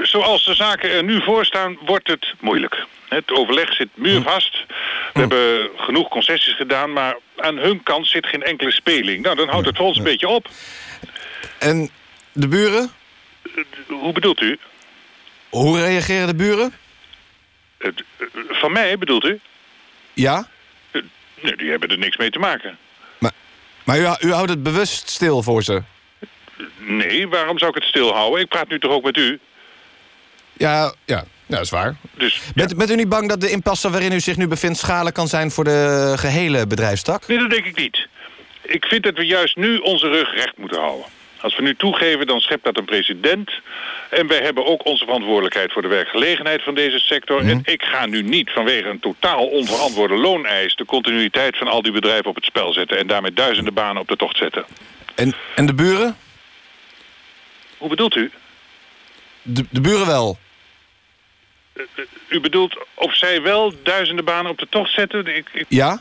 zoals 0.03 0.45
de 0.45 0.55
zaken 0.55 0.91
er 0.91 1.05
nu 1.05 1.23
voor 1.23 1.45
staan, 1.45 1.79
wordt 1.85 2.09
het 2.09 2.35
moeilijk. 2.41 2.87
Het 3.09 3.33
overleg 3.33 3.73
zit 3.73 3.89
muurvast. 3.95 4.65
We 5.13 5.21
hebben 5.21 5.71
genoeg 5.77 6.09
concessies 6.09 6.57
gedaan, 6.57 6.93
maar 6.93 7.17
aan 7.37 7.57
hun 7.57 7.83
kant 7.83 8.07
zit 8.07 8.27
geen 8.27 8.43
enkele 8.43 8.73
speling. 8.73 9.23
Nou, 9.23 9.37
dan 9.37 9.49
houdt 9.49 9.67
het 9.67 9.77
voor 9.77 9.87
ons 9.87 9.99
een 9.99 10.05
beetje 10.05 10.29
op. 10.29 10.49
En 11.59 11.91
de 12.33 12.49
buren? 12.49 12.91
Hoe 13.87 14.13
bedoelt 14.13 14.41
u? 14.41 14.59
Hoe 15.49 15.81
reageren 15.81 16.27
de 16.27 16.35
buren? 16.35 16.73
Van 18.49 18.73
mij 18.73 18.99
bedoelt 18.99 19.25
u? 19.25 19.41
Ja? 20.13 20.49
Nee, 21.41 21.57
die 21.57 21.71
hebben 21.71 21.89
er 21.89 21.99
niks 21.99 22.17
mee 22.17 22.31
te 22.31 22.39
maken. 22.39 22.79
Maar 23.85 23.99
u, 23.99 24.29
u 24.29 24.33
houdt 24.33 24.51
het 24.51 24.63
bewust 24.63 25.09
stil 25.09 25.43
voor 25.43 25.63
ze? 25.63 25.83
Nee, 26.77 27.29
waarom 27.29 27.59
zou 27.59 27.71
ik 27.71 27.77
het 27.77 27.89
stilhouden? 27.89 28.41
Ik 28.41 28.49
praat 28.49 28.69
nu 28.69 28.79
toch 28.79 28.93
ook 28.93 29.05
met 29.05 29.17
u? 29.17 29.41
Ja, 30.59 30.83
ja, 30.83 30.93
ja 31.05 31.25
dat 31.47 31.61
is 31.61 31.71
waar. 31.71 31.97
Dus, 32.15 32.41
Bent, 32.55 32.77
bent 32.77 32.91
u 32.91 32.95
niet 32.95 33.09
bang 33.09 33.29
dat 33.29 33.41
de 33.41 33.51
impasse 33.51 33.91
waarin 33.91 34.13
u 34.13 34.21
zich 34.21 34.37
nu 34.37 34.49
bevindt... 34.49 34.79
schadelijk 34.79 35.15
kan 35.15 35.29
zijn 35.29 35.51
voor 35.51 35.65
de 35.65 36.13
gehele 36.17 36.67
bedrijfstak? 36.67 37.27
Nee, 37.27 37.39
dat 37.39 37.51
denk 37.51 37.65
ik 37.65 37.77
niet. 37.77 38.09
Ik 38.63 38.85
vind 38.85 39.03
dat 39.03 39.15
we 39.15 39.27
juist 39.27 39.57
nu 39.57 39.79
onze 39.79 40.09
rug 40.09 40.35
recht 40.35 40.57
moeten 40.57 40.81
houden. 40.81 41.07
Als 41.41 41.57
we 41.57 41.63
nu 41.63 41.75
toegeven, 41.75 42.27
dan 42.27 42.41
schept 42.41 42.65
dat 42.65 42.77
een 42.77 42.85
precedent. 42.85 43.51
En 44.11 44.27
wij 44.27 44.41
hebben 44.41 44.67
ook 44.67 44.87
onze 44.87 45.05
verantwoordelijkheid 45.05 45.73
voor 45.73 45.83
de 45.83 45.89
werkgelegenheid 45.89 46.63
van 46.63 46.75
deze 46.75 46.99
sector. 46.99 47.41
En 47.49 47.61
ik 47.65 47.83
ga 47.83 48.07
nu 48.07 48.23
niet 48.23 48.51
vanwege 48.51 48.89
een 48.89 49.01
totaal 49.01 49.47
onverantwoorde 49.47 50.15
looneis... 50.15 50.77
de 50.77 50.85
continuïteit 50.85 51.59
van 51.59 51.69
al 51.69 51.83
die 51.83 51.93
bedrijven 51.93 52.27
op 52.27 52.35
het 52.35 52.45
spel 52.45 52.73
zetten... 52.73 52.99
en 52.99 53.07
daarmee 53.07 53.33
duizenden 53.33 53.75
banen 53.75 54.03
op 54.03 54.09
de 54.09 54.17
tocht 54.17 54.37
zetten. 54.37 54.65
En, 55.15 55.35
en 55.55 55.67
de 55.67 55.75
buren? 55.75 56.17
Hoe 57.79 57.89
bedoelt 57.89 58.15
u? 58.15 58.31
De, 59.43 59.65
de 59.71 59.81
buren 59.81 60.07
wel. 60.07 60.39
U 62.29 62.41
bedoelt 62.41 62.79
of 62.95 63.15
zij 63.17 63.43
wel 63.43 63.73
duizenden 63.83 64.25
banen 64.25 64.51
op 64.51 64.59
de 64.59 64.67
tocht 64.71 64.93
zetten? 64.93 65.37
Ik, 65.37 65.49
ik- 65.53 65.67
Ja? 65.69 66.01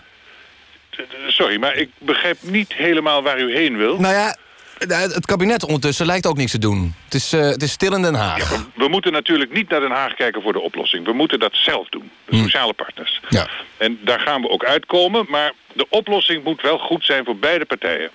sorry, 1.28 1.60
maar 1.60 1.76
ik 1.76 1.90
begrijp 1.98 2.38
niet 2.42 2.74
helemaal 2.74 3.24
waar 3.24 3.40
u 3.40 3.54
heen 3.56 3.78
wil. 3.78 4.00
Nou 4.00 4.14
ja, 4.14 4.36
het 4.78 5.26
kabinet 5.26 5.64
ondertussen 5.66 6.06
lijkt 6.06 6.26
ook 6.26 6.38
niks 6.38 6.52
te 6.52 6.58
doen. 6.60 6.96
Het 7.06 7.14
is, 7.14 7.34
eh, 7.34 7.40
het 7.42 7.62
is 7.64 7.72
stil 7.72 7.94
in 7.94 8.02
Den 8.02 8.14
Haag. 8.14 8.66
We 8.76 8.88
moeten 8.88 9.12
natuurlijk 9.12 9.54
niet 9.54 9.70
naar 9.70 9.80
Den 9.80 9.92
Haag 9.92 10.14
kijken 10.14 10.42
voor 10.42 10.54
de 10.54 10.60
oplossing. 10.60 11.06
We 11.06 11.14
moeten 11.14 11.40
dat 11.40 11.52
zelf 11.56 11.90
doen, 11.90 12.12
de 12.26 12.38
sociale 12.38 12.74
partners. 12.74 13.22
Ja. 13.30 13.48
En 13.78 14.00
daar 14.04 14.20
gaan 14.20 14.42
we 14.42 14.50
ook 14.50 14.64
uitkomen, 14.66 15.26
maar 15.30 15.52
de 15.74 15.86
oplossing 15.90 16.44
moet 16.44 16.62
wel 16.62 16.78
goed 16.78 17.06
zijn 17.06 17.26
voor 17.26 17.38
beide 17.38 17.66
partijen. 17.66 18.10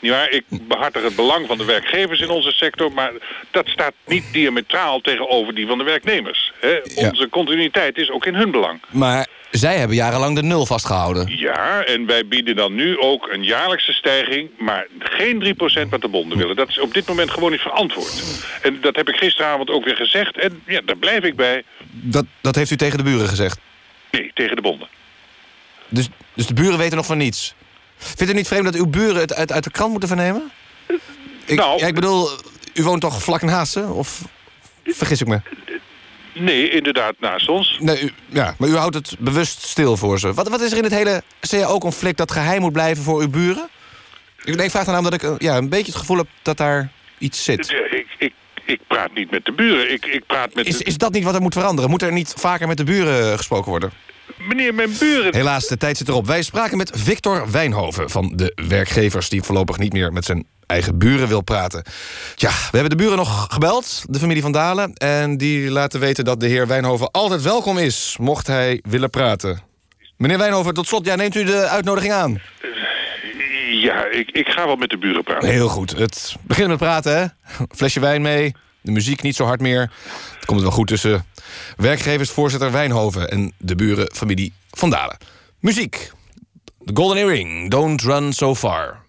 Nietwaar? 0.00 0.30
Ik 0.30 0.44
behartig 0.48 1.02
het 1.02 1.16
belang 1.16 1.46
van 1.46 1.58
de 1.58 1.64
werkgevers 1.64 2.20
in 2.20 2.30
onze 2.30 2.50
sector... 2.50 2.92
maar 2.92 3.12
dat 3.50 3.68
staat 3.68 3.92
niet 4.06 4.24
diametraal 4.32 5.00
tegenover 5.00 5.54
die 5.54 5.66
van 5.66 5.78
de 5.78 5.84
werknemers. 5.84 6.52
Hè? 6.60 6.78
Onze 6.94 7.28
continuïteit 7.28 7.96
is 7.96 8.10
ook 8.10 8.26
in 8.26 8.34
hun 8.34 8.50
belang. 8.50 8.80
Maar 8.90 9.26
zij 9.50 9.76
hebben 9.76 9.96
jarenlang 9.96 10.34
de 10.34 10.42
nul 10.42 10.66
vastgehouden. 10.66 11.36
Ja, 11.36 11.84
en 11.84 12.06
wij 12.06 12.26
bieden 12.26 12.56
dan 12.56 12.74
nu 12.74 12.98
ook 12.98 13.28
een 13.32 13.44
jaarlijkse 13.44 13.92
stijging... 13.92 14.50
maar 14.58 14.86
geen 14.98 15.56
3% 15.84 15.88
wat 15.88 16.00
de 16.00 16.08
bonden 16.08 16.38
willen. 16.38 16.56
Dat 16.56 16.68
is 16.68 16.78
op 16.78 16.94
dit 16.94 17.08
moment 17.08 17.30
gewoon 17.30 17.50
niet 17.50 17.60
verantwoord. 17.60 18.22
En 18.62 18.78
dat 18.80 18.96
heb 18.96 19.08
ik 19.08 19.16
gisteravond 19.16 19.70
ook 19.70 19.84
weer 19.84 19.96
gezegd. 19.96 20.38
En 20.38 20.62
ja, 20.66 20.80
daar 20.84 20.96
blijf 20.96 21.24
ik 21.24 21.36
bij. 21.36 21.62
Dat, 21.90 22.24
dat 22.40 22.54
heeft 22.54 22.70
u 22.70 22.76
tegen 22.76 22.98
de 22.98 23.04
buren 23.04 23.28
gezegd? 23.28 23.60
Nee, 24.10 24.30
tegen 24.34 24.56
de 24.56 24.62
bonden. 24.62 24.88
Dus, 25.88 26.08
dus 26.34 26.46
de 26.46 26.54
buren 26.54 26.78
weten 26.78 26.96
nog 26.96 27.06
van 27.06 27.18
niets? 27.18 27.54
Vindt 27.98 28.20
u 28.22 28.24
het 28.26 28.34
niet 28.34 28.46
vreemd 28.48 28.64
dat 28.64 28.74
uw 28.74 28.86
buren 28.86 29.20
het 29.20 29.34
uit, 29.34 29.52
uit 29.52 29.64
de 29.64 29.70
krant 29.70 29.90
moeten 29.90 30.08
vernemen? 30.08 30.50
Ik, 31.44 31.58
Nou- 31.58 31.78
ja, 31.80 31.86
ik 31.86 31.94
bedoel, 31.94 32.28
u 32.74 32.82
woont 32.82 33.00
toch 33.00 33.22
vlak 33.22 33.42
naast 33.42 33.72
ze? 33.72 33.82
Of... 33.86 34.20
vergis 34.84 35.20
ik 35.20 35.26
me? 35.26 35.40
Nee, 36.34 36.70
inderdaad, 36.70 37.14
naast 37.20 37.48
ons. 37.48 37.76
Nee, 37.80 38.02
u, 38.02 38.12
ja, 38.26 38.54
maar 38.58 38.68
u 38.68 38.76
houdt 38.76 38.94
het 38.94 39.16
bewust 39.18 39.62
stil 39.62 39.96
voor 39.96 40.18
ze. 40.18 40.34
Wat, 40.34 40.48
wat 40.48 40.60
is 40.60 40.70
er 40.72 40.76
in 40.78 40.82
het 40.84 40.92
hele 40.92 41.22
CAO-conflict 41.40 42.16
dat 42.16 42.32
geheim 42.32 42.60
moet 42.60 42.72
blijven 42.72 43.04
voor 43.04 43.20
uw 43.20 43.28
buren? 43.28 43.68
Ik, 44.44 44.54
nee, 44.56 44.64
ik 44.64 44.70
vraag 44.70 44.84
daarna 44.84 44.98
omdat 44.98 45.14
ik 45.14 45.22
eh, 45.22 45.34
ja, 45.38 45.56
een 45.56 45.68
beetje 45.68 45.92
het 45.92 46.00
gevoel 46.00 46.16
heb 46.16 46.26
dat 46.42 46.56
daar 46.56 46.88
iets 47.18 47.44
zit. 47.44 47.70
Ik, 47.90 48.06
ik, 48.18 48.32
ik 48.64 48.80
praat 48.86 49.14
niet 49.14 49.30
met 49.30 49.44
de 49.44 49.52
buren. 49.52 49.92
Ik, 49.92 50.06
ik 50.06 50.26
praat 50.26 50.54
met 50.54 50.66
Is, 50.66 50.76
de- 50.78 50.84
is 50.84 50.96
dat 50.98 51.12
niet 51.12 51.24
wat 51.24 51.34
er 51.34 51.40
moet 51.40 51.54
veranderen? 51.54 51.90
Moet 51.90 52.02
er 52.02 52.12
niet 52.12 52.34
vaker 52.36 52.66
met 52.68 52.76
de 52.76 52.84
buren 52.84 53.36
gesproken 53.36 53.70
worden? 53.70 53.90
Meneer, 54.40 54.74
mijn 54.74 54.90
buren... 54.98 55.34
Helaas, 55.34 55.66
de 55.66 55.76
tijd 55.76 55.96
zit 55.96 56.08
erop. 56.08 56.26
Wij 56.26 56.42
spraken 56.42 56.76
met 56.76 56.90
Victor 56.94 57.50
Wijnhoven 57.50 58.10
van 58.10 58.32
de 58.34 58.52
werkgevers... 58.68 59.28
die 59.28 59.42
voorlopig 59.42 59.78
niet 59.78 59.92
meer 59.92 60.12
met 60.12 60.24
zijn 60.24 60.46
eigen 60.66 60.98
buren 60.98 61.28
wil 61.28 61.40
praten. 61.40 61.82
Ja, 62.34 62.50
we 62.50 62.78
hebben 62.78 62.90
de 62.90 62.96
buren 62.96 63.16
nog 63.16 63.46
gebeld, 63.50 64.04
de 64.08 64.18
familie 64.18 64.42
van 64.42 64.52
Dalen... 64.52 64.92
en 64.92 65.36
die 65.36 65.70
laten 65.70 66.00
weten 66.00 66.24
dat 66.24 66.40
de 66.40 66.46
heer 66.46 66.66
Wijnhoven 66.66 67.10
altijd 67.10 67.42
welkom 67.42 67.78
is... 67.78 68.16
mocht 68.20 68.46
hij 68.46 68.82
willen 68.88 69.10
praten. 69.10 69.60
Meneer 70.16 70.38
Wijnhoven, 70.38 70.74
tot 70.74 70.86
slot, 70.86 71.06
ja, 71.06 71.14
neemt 71.14 71.34
u 71.34 71.44
de 71.44 71.66
uitnodiging 71.68 72.12
aan? 72.12 72.40
Ja, 73.70 74.04
ik, 74.10 74.30
ik 74.30 74.48
ga 74.48 74.66
wel 74.66 74.76
met 74.76 74.90
de 74.90 74.98
buren 74.98 75.22
praten. 75.22 75.48
Heel 75.48 75.68
goed. 75.68 75.98
Het 75.98 76.36
begint 76.42 76.68
met 76.68 76.78
praten, 76.78 77.18
hè? 77.18 77.26
Flesje 77.76 78.00
wijn 78.00 78.22
mee, 78.22 78.54
de 78.80 78.90
muziek 78.90 79.22
niet 79.22 79.36
zo 79.36 79.44
hard 79.44 79.60
meer. 79.60 79.90
Het 80.34 80.44
komt 80.44 80.60
wel 80.60 80.70
goed 80.70 80.86
tussen 80.86 81.24
werkgeversvoorzitter 81.76 82.72
Wijnhoven... 82.72 83.30
en 83.30 83.52
de 83.58 83.74
buren 83.74 84.10
familie 84.14 84.52
van 84.70 84.90
Dalen. 84.90 85.16
Muziek. 85.60 86.10
The 86.84 86.92
Golden 86.94 87.18
Earring, 87.18 87.70
Don't 87.70 88.02
Run 88.02 88.32
So 88.32 88.54
Far. 88.54 89.06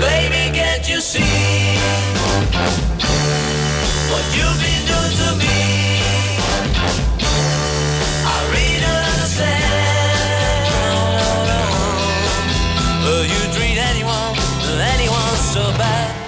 Baby, 0.00 0.58
you 0.86 1.00
see 1.00 1.78
what 4.10 4.73
so 15.54 15.60
bad? 15.78 16.23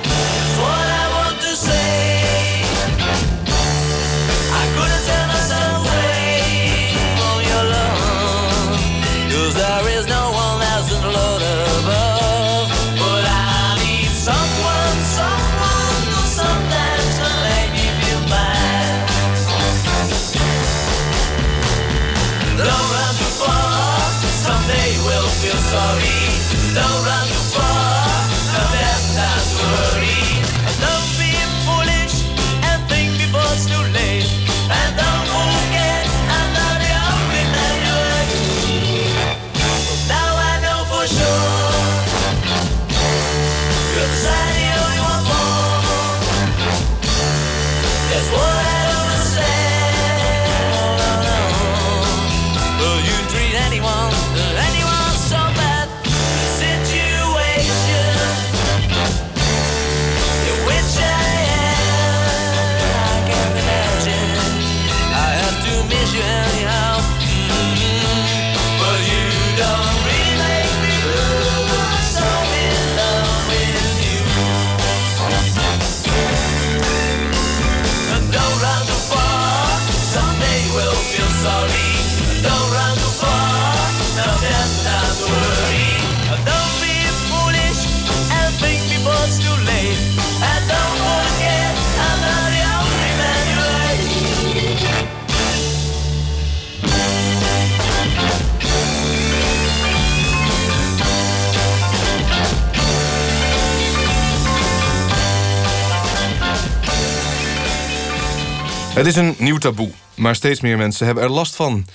Het 108.96 109.06
is 109.06 109.16
een 109.16 109.34
nieuw 109.38 109.58
taboe, 109.58 109.90
maar 110.14 110.34
steeds 110.34 110.60
meer 110.60 110.76
mensen 110.76 111.06
hebben 111.06 111.24
er 111.24 111.30
last 111.30 111.54
van. 111.56 111.86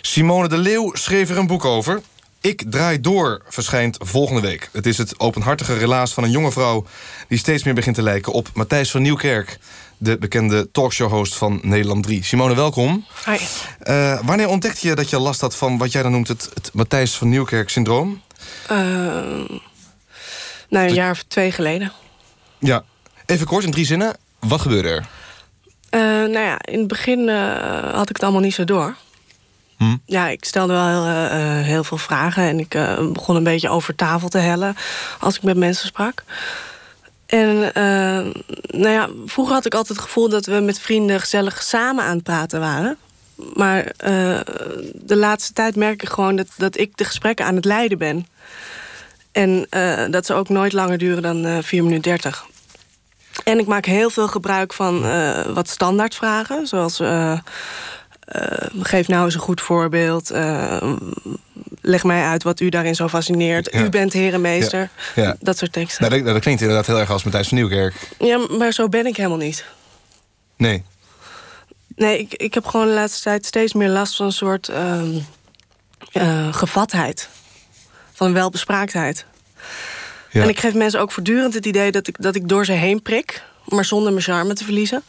Simone 0.00 0.48
de 0.48 0.58
Leeuw 0.58 0.94
schreef 0.94 1.30
er 1.30 1.38
een 1.38 1.46
boek 1.46 1.64
over. 1.64 2.00
Ik 2.40 2.62
draai 2.70 3.00
door 3.00 3.42
verschijnt 3.48 3.96
volgende 4.00 4.40
week. 4.40 4.70
Het 4.72 4.86
is 4.86 4.98
het 4.98 5.20
openhartige 5.20 5.74
relaas 5.74 6.12
van 6.12 6.24
een 6.24 6.30
jonge 6.30 6.52
vrouw... 6.52 6.86
die 7.28 7.38
steeds 7.38 7.62
meer 7.62 7.74
begint 7.74 7.94
te 7.94 8.02
lijken 8.02 8.32
op 8.32 8.48
Matthijs 8.54 8.90
van 8.90 9.02
Nieuwkerk... 9.02 9.58
de 9.98 10.18
bekende 10.18 10.70
talkshow-host 10.70 11.34
van 11.36 11.60
Nederland 11.62 12.02
3. 12.02 12.24
Simone, 12.24 12.54
welkom. 12.54 13.06
Hoi. 13.24 13.38
Eh, 13.78 14.20
wanneer 14.24 14.48
ontdekte 14.48 14.88
je 14.88 14.94
dat 14.94 15.10
je 15.10 15.18
last 15.18 15.40
had 15.40 15.56
van 15.56 15.78
wat 15.78 15.92
jij 15.92 16.02
dan 16.02 16.12
noemt... 16.12 16.28
het, 16.28 16.50
het 16.54 16.70
Matthijs 16.74 17.14
van 17.14 17.28
Nieuwkerk-syndroom? 17.28 18.22
Eh, 18.68 18.76
nou, 20.68 20.88
een 20.88 20.94
jaar 20.94 21.10
of 21.10 21.24
twee 21.28 21.52
geleden. 21.52 21.92
Ja. 22.58 22.84
Even 23.26 23.46
kort, 23.46 23.64
in 23.64 23.70
drie 23.70 23.86
zinnen. 23.86 24.16
Wat 24.38 24.60
gebeurde 24.60 24.88
er? 24.88 25.06
Eh, 25.90 26.00
nou 26.00 26.38
ja, 26.38 26.58
in 26.64 26.78
het 26.78 26.88
begin 26.88 27.28
eh, 27.28 27.94
had 27.94 28.08
ik 28.08 28.16
het 28.16 28.22
allemaal 28.22 28.40
niet 28.40 28.54
zo 28.54 28.64
door. 28.64 28.94
Hm? 29.76 29.96
Ja, 30.04 30.28
ik 30.28 30.44
stelde 30.44 30.72
wel 30.72 30.86
heel, 30.86 31.28
eh, 31.30 31.62
heel 31.62 31.84
veel 31.84 31.96
vragen 31.96 32.42
en 32.42 32.58
ik 32.58 32.68
begon 33.12 33.36
een 33.36 33.42
beetje 33.42 33.68
over 33.68 33.94
tafel 33.94 34.28
te 34.28 34.38
hellen 34.38 34.76
als 35.20 35.36
ik 35.36 35.42
met 35.42 35.56
mensen 35.56 35.86
sprak. 35.86 36.24
En 37.26 37.58
nou 38.66 38.88
ja, 38.88 39.08
vroeger 39.26 39.54
had 39.54 39.66
ik 39.66 39.74
altijd 39.74 39.98
het 39.98 40.06
gevoel 40.06 40.28
dat 40.28 40.46
we 40.46 40.60
met 40.60 40.80
vrienden 40.80 41.20
gezellig 41.20 41.62
samen 41.62 42.04
aan 42.04 42.14
het 42.14 42.22
praten 42.22 42.60
waren. 42.60 42.96
Maar 43.54 43.92
de 44.94 45.16
laatste 45.16 45.52
tijd 45.52 45.76
merk 45.76 46.02
ik 46.02 46.08
gewoon 46.08 46.36
dat, 46.36 46.46
dat 46.56 46.78
ik 46.78 46.96
de 46.96 47.04
gesprekken 47.04 47.46
aan 47.46 47.54
het 47.54 47.64
leiden 47.64 47.98
ben. 47.98 48.26
En 49.32 49.66
dat 50.10 50.26
ze 50.26 50.34
ook 50.34 50.48
nooit 50.48 50.72
langer 50.72 50.98
duren 50.98 51.22
dan 51.22 51.44
eh 51.44 51.58
4 51.60 51.82
minuten 51.82 52.10
30. 52.10 52.46
En 53.44 53.58
ik 53.58 53.66
maak 53.66 53.84
heel 53.84 54.10
veel 54.10 54.28
gebruik 54.28 54.72
van 54.72 55.06
eh, 55.06 55.46
wat 55.46 55.68
standaardvragen. 55.68 56.66
Zoals, 56.66 57.00
eh, 57.00 57.32
eh, 57.32 57.40
geef 58.80 59.08
nou 59.08 59.24
eens 59.24 59.34
een 59.34 59.40
goed 59.40 59.60
voorbeeld. 59.60 60.32
leg 61.80 62.04
mij 62.04 62.24
uit 62.24 62.42
wat 62.42 62.60
u 62.60 62.68
daarin 62.68 62.94
zo 62.94 63.08
fascineert. 63.08 63.68
Ja. 63.72 63.82
U 63.82 63.88
bent 63.88 64.12
herenmeester. 64.12 64.90
Ja. 65.14 65.22
Ja. 65.22 65.36
Dat 65.40 65.58
soort 65.58 65.72
teksten. 65.72 66.08
Nou, 66.10 66.22
dat, 66.22 66.32
dat 66.32 66.42
klinkt 66.42 66.60
inderdaad 66.60 66.86
heel 66.86 66.98
erg 66.98 67.10
als 67.10 67.22
Matthijs 67.22 67.48
van 67.48 67.56
Nieuwkerk. 67.56 67.94
Ja, 68.18 68.46
maar 68.58 68.72
zo 68.72 68.88
ben 68.88 69.06
ik 69.06 69.16
helemaal 69.16 69.38
niet. 69.38 69.64
Nee. 70.56 70.84
Nee, 71.96 72.18
ik, 72.18 72.34
ik 72.34 72.54
heb 72.54 72.66
gewoon 72.66 72.86
de 72.86 72.92
laatste 72.92 73.22
tijd 73.22 73.46
steeds 73.46 73.72
meer 73.72 73.88
last 73.88 74.16
van 74.16 74.26
een 74.26 74.32
soort 74.32 74.68
ehm, 74.68 75.18
eh, 76.12 76.54
gevatheid. 76.54 77.28
Van 78.12 78.32
welbespraaktheid. 78.32 79.24
Ja. 80.30 80.42
En 80.42 80.48
ik 80.48 80.58
geef 80.58 80.74
mensen 80.74 81.00
ook 81.00 81.12
voortdurend 81.12 81.54
het 81.54 81.66
idee 81.66 81.92
dat 81.92 82.06
ik, 82.06 82.16
dat 82.18 82.34
ik 82.34 82.48
door 82.48 82.64
ze 82.64 82.72
heen 82.72 83.02
prik, 83.02 83.42
maar 83.64 83.84
zonder 83.84 84.12
mijn 84.12 84.24
charme 84.24 84.54
te 84.54 84.64
verliezen. 84.64 85.02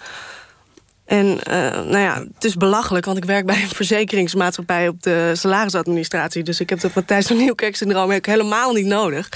En 1.05 1.43
eh, 1.43 1.53
nou 1.71 1.97
ja, 1.97 2.25
het 2.33 2.43
is 2.43 2.55
belachelijk, 2.55 3.05
want 3.05 3.17
ik 3.17 3.25
werk 3.25 3.45
bij 3.45 3.61
een 3.61 3.69
verzekeringsmaatschappij 3.69 4.87
op 4.87 5.03
de 5.03 5.31
salarisadministratie. 5.35 6.43
Dus 6.43 6.59
ik 6.59 6.69
heb 6.69 6.79
dat 6.79 6.93
Matthijs 6.93 7.27
van 7.27 7.37
Nieuwkerk-syndroom 7.37 8.11
helemaal 8.21 8.73
niet 8.73 8.85
nodig. 8.85 9.29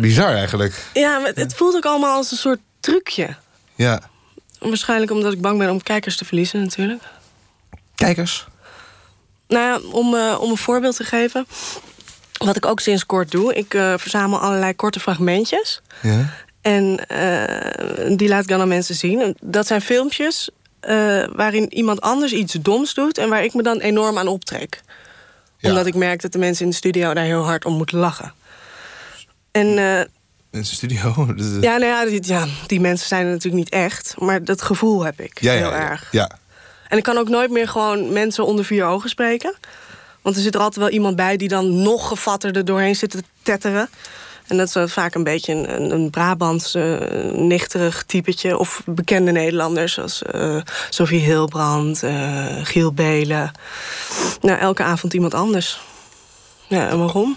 Bizar 0.00 0.34
eigenlijk. 0.34 0.84
Ja, 0.92 1.18
maar 1.18 1.26
het, 1.26 1.36
het 1.36 1.54
voelt 1.54 1.76
ook 1.76 1.86
allemaal 1.86 2.16
als 2.16 2.30
een 2.30 2.36
soort 2.36 2.60
trucje. 2.80 3.36
Ja. 3.74 4.00
Waarschijnlijk 4.58 5.10
omdat 5.10 5.32
ik 5.32 5.40
bang 5.40 5.58
ben 5.58 5.70
om 5.70 5.82
kijkers 5.82 6.16
te 6.16 6.24
verliezen, 6.24 6.60
natuurlijk. 6.60 7.02
Kijkers? 7.94 8.46
Nou 9.48 9.64
ja, 9.64 9.90
om, 9.92 10.14
eh, 10.14 10.40
om 10.40 10.50
een 10.50 10.56
voorbeeld 10.56 10.96
te 10.96 11.04
geven. 11.04 11.46
Wat 12.38 12.56
ik 12.56 12.66
ook 12.66 12.80
sinds 12.80 13.06
kort 13.06 13.30
doe, 13.30 13.54
ik 13.54 13.74
eh, 13.74 13.94
verzamel 13.96 14.38
allerlei 14.38 14.74
korte 14.74 15.00
fragmentjes. 15.00 15.82
Ja. 16.02 16.30
En 16.60 17.06
eh, 17.08 18.16
die 18.16 18.28
laat 18.28 18.42
ik 18.42 18.48
dan 18.48 18.60
aan 18.60 18.68
mensen 18.68 18.94
zien. 18.94 19.36
Dat 19.40 19.66
zijn 19.66 19.80
filmpjes 19.80 20.50
eh, 20.80 21.24
waarin 21.32 21.74
iemand 21.74 22.00
anders 22.00 22.32
iets 22.32 22.52
doms 22.52 22.94
doet... 22.94 23.18
en 23.18 23.28
waar 23.28 23.44
ik 23.44 23.54
me 23.54 23.62
dan 23.62 23.78
enorm 23.78 24.18
aan 24.18 24.28
optrek. 24.28 24.80
Omdat 25.62 25.86
ik 25.86 25.94
merk 25.94 26.22
dat 26.22 26.32
de 26.32 26.38
mensen 26.38 26.64
in 26.64 26.70
de 26.70 26.76
studio 26.76 27.14
daar 27.14 27.24
heel 27.24 27.44
hard 27.44 27.64
om 27.64 27.72
moeten 27.72 27.98
lachen. 27.98 28.32
En 29.50 29.66
In 30.50 30.60
de 30.60 30.64
studio. 30.64 31.14
Ja, 31.60 31.76
nou 31.76 31.84
ja, 31.84 32.04
die, 32.04 32.26
ja, 32.26 32.46
die 32.66 32.80
mensen 32.80 33.08
zijn 33.08 33.24
er 33.24 33.32
natuurlijk 33.32 33.64
niet 33.64 33.72
echt. 33.72 34.14
Maar 34.18 34.44
dat 34.44 34.62
gevoel 34.62 35.04
heb 35.04 35.20
ik 35.20 35.40
ja, 35.40 35.52
heel 35.52 35.70
ja. 35.70 35.90
erg. 35.90 36.08
Ja. 36.10 36.38
En 36.88 36.98
ik 36.98 37.02
kan 37.02 37.18
ook 37.18 37.28
nooit 37.28 37.50
meer 37.50 37.68
gewoon 37.68 38.12
mensen 38.12 38.46
onder 38.46 38.64
vier 38.64 38.84
ogen 38.84 39.08
spreken. 39.10 39.54
Want 40.28 40.40
er 40.40 40.46
zit 40.46 40.54
er 40.54 40.60
altijd 40.60 40.84
wel 40.84 40.94
iemand 40.94 41.16
bij 41.16 41.36
die 41.36 41.48
dan 41.48 41.82
nog 41.82 42.08
gevatter 42.08 42.56
er 42.56 42.64
doorheen 42.64 42.96
zit 42.96 43.10
te 43.10 43.22
tetteren. 43.42 43.88
En 44.46 44.56
dat 44.56 44.76
is 44.76 44.92
vaak 44.92 45.14
een 45.14 45.22
beetje 45.24 45.52
een, 45.52 45.90
een, 45.90 46.10
Brabants 46.10 46.74
eh, 46.74 46.96
nichterig 47.32 48.02
typetje. 48.06 48.58
Of 48.58 48.82
bekende 48.86 49.30
Nederlanders 49.32 49.92
zoals 49.92 50.22
eh, 50.22 50.56
Sophie 50.90 51.20
Hilbrand, 51.20 52.02
eh, 52.02 52.46
Giel 52.62 52.92
Belen. 52.92 53.50
Nou, 54.40 54.58
elke 54.58 54.82
avond 54.82 55.14
iemand 55.14 55.34
anders. 55.34 55.80
Ja, 56.66 56.88
en 56.88 56.98
waarom? 56.98 57.36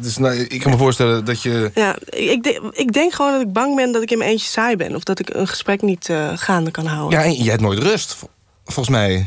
Dus, 0.00 0.16
nou, 0.18 0.34
ik 0.36 0.60
kan 0.60 0.70
me 0.70 0.76
voorstellen 0.78 1.24
dat 1.24 1.42
je... 1.42 1.70
Ja, 1.74 1.96
ik, 2.04 2.42
de- 2.42 2.70
ik 2.72 2.92
denk 2.92 3.12
gewoon 3.12 3.32
dat 3.32 3.40
ik 3.40 3.52
bang 3.52 3.76
ben 3.76 3.92
dat 3.92 4.02
ik 4.02 4.10
in 4.10 4.18
mijn 4.18 4.30
eentje 4.30 4.48
saai 4.48 4.76
ben. 4.76 4.94
Of 4.94 5.02
dat 5.02 5.18
ik 5.18 5.34
een 5.34 5.48
gesprek 5.48 5.82
niet 5.82 6.08
gaande 6.34 6.70
kan 6.70 6.86
houden. 6.86 7.18
Ja, 7.18 7.24
en 7.24 7.32
jij 7.32 7.50
hebt 7.50 7.62
nooit 7.62 7.78
rust, 7.78 8.14
vol- 8.14 8.30
volgens 8.64 8.88
mij. 8.96 9.26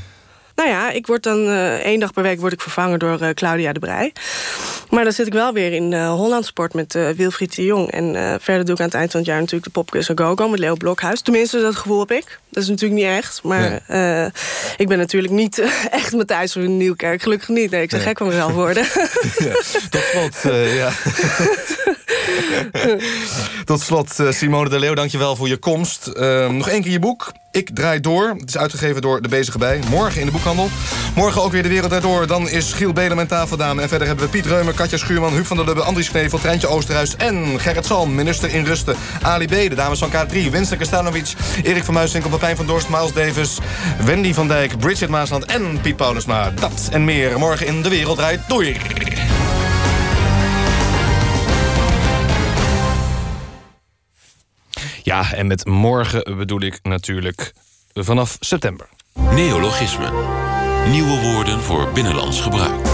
Nou 0.57 0.69
ja, 0.69 0.89
ik 0.91 1.07
word 1.07 1.23
dan 1.23 1.47
eh, 1.47 1.73
één 1.73 1.99
dag 1.99 2.13
per 2.13 2.23
week 2.23 2.39
word 2.39 2.53
ik 2.53 2.61
vervangen 2.61 2.99
door 2.99 3.21
eh, 3.21 3.29
Claudia 3.29 3.73
de 3.73 3.79
Brij. 3.79 4.13
Maar 4.89 5.03
dan 5.03 5.13
zit 5.13 5.27
ik 5.27 5.33
wel 5.33 5.53
weer 5.53 5.73
in 5.73 5.91
uh, 5.91 6.09
Hollandsport 6.09 6.73
met 6.73 6.95
eh, 6.95 7.09
Wilfried 7.09 7.55
de 7.55 7.63
Jong. 7.65 7.91
En 7.91 8.15
eh, 8.15 8.33
verder 8.39 8.65
doe 8.65 8.73
ik 8.75 8.79
aan 8.79 8.85
het 8.87 8.95
eind 8.95 9.11
van 9.11 9.19
het 9.19 9.29
jaar 9.29 9.37
natuurlijk 9.39 9.63
de 9.65 9.69
Popquiz 9.71 10.09
Go 10.15 10.35
Go 10.35 10.47
met 10.49 10.59
Leo 10.59 10.75
Blokhuis. 10.75 11.21
Tenminste, 11.21 11.61
dat 11.61 11.75
gevoel 11.75 11.99
heb 11.99 12.11
ik. 12.11 12.39
Dat 12.49 12.63
is 12.63 12.69
natuurlijk 12.69 12.99
niet 13.01 13.09
echt. 13.09 13.39
Maar 13.43 13.81
eh, 13.87 14.25
ik 14.77 14.87
ben 14.87 14.97
natuurlijk 14.97 15.33
niet 15.33 15.59
eh, 15.59 15.69
echt 15.91 16.11
Matthijs 16.13 16.51
van 16.51 16.77
Nieuwkerk. 16.77 17.21
Gelukkig 17.21 17.47
niet. 17.47 17.71
Nee, 17.71 17.81
ik 17.81 17.89
zou 17.89 18.01
Nee. 18.01 18.09
gek 18.09 18.17
van 18.17 18.27
mezelf 18.27 18.51
worden. 18.51 18.83
Tot 19.89 20.03
slot, 20.03 20.53
eh, 20.53 20.75
ja. 20.75 20.91
Tot 23.65 23.81
slot, 23.81 24.19
eh, 24.19 24.31
Simone 24.31 24.69
de 24.69 24.79
Leeuw, 24.79 24.93
dankjewel 24.93 25.35
voor 25.35 25.47
je 25.47 25.57
komst. 25.57 26.07
Eh, 26.07 26.49
nog 26.49 26.69
één 26.69 26.81
keer 26.81 26.91
je 26.91 26.99
boek. 26.99 27.31
Ik 27.51 27.69
draai 27.73 27.99
door. 27.99 28.35
Het 28.39 28.49
is 28.49 28.57
uitgegeven 28.57 29.01
door 29.01 29.21
De 29.21 29.27
Bezige 29.27 29.57
Bij. 29.57 29.79
Morgen 29.89 30.19
in 30.19 30.25
de 30.25 30.31
boekhandel. 30.31 30.69
Morgen 31.15 31.41
ook 31.41 31.51
weer 31.51 31.63
De 31.63 31.69
Wereld 31.69 31.89
Draait 31.89 32.03
Door. 32.03 32.27
Dan 32.27 32.49
is 32.49 32.73
Giel 32.73 32.93
Belen 32.93 33.15
mijn 33.15 33.27
tafeldame. 33.27 33.81
En 33.81 33.89
verder 33.89 34.07
hebben 34.07 34.25
we 34.25 34.31
Piet 34.31 34.45
Reumer, 34.45 34.73
Katja 34.73 34.97
Schuurman, 34.97 35.33
Huub 35.33 35.45
van 35.45 35.57
der 35.57 35.65
Lubbe, 35.65 35.81
Andries 35.81 36.09
Knevel, 36.09 36.39
Treintje 36.39 36.67
Oosterhuis 36.67 37.15
en 37.15 37.59
Gerrit 37.59 37.85
Salm, 37.85 38.15
minister 38.15 38.53
in 38.53 38.65
rusten. 38.65 38.95
Ali 39.21 39.45
B, 39.45 39.49
de 39.49 39.75
dames 39.75 39.99
van 39.99 40.11
K3, 40.11 40.49
Winston 40.51 40.77
Kastanovic, 40.77 41.33
Erik 41.63 41.83
van 41.83 41.93
Muiswinkel, 41.93 42.29
Pepijn 42.29 42.55
van 42.55 42.65
Dorst, 42.65 42.89
Miles 42.89 43.13
Davis, 43.13 43.57
Wendy 44.05 44.33
van 44.33 44.47
Dijk, 44.47 44.79
Bridget 44.79 45.09
Maasland 45.09 45.45
en 45.45 45.81
Piet 45.81 45.95
Paulusma. 45.95 46.51
Dat 46.51 46.89
en 46.91 47.05
meer 47.05 47.39
morgen 47.39 47.67
in 47.67 47.81
De 47.81 47.89
Wereld 47.89 48.17
Draait. 48.17 48.47
Ja, 55.17 55.33
en 55.33 55.47
met 55.47 55.65
morgen 55.65 56.37
bedoel 56.37 56.61
ik 56.61 56.79
natuurlijk 56.83 57.53
vanaf 57.93 58.37
september. 58.39 58.89
Neologismen. 59.13 60.13
Nieuwe 60.89 61.21
woorden 61.21 61.61
voor 61.61 61.91
binnenlands 61.91 62.41
gebruik. 62.41 62.85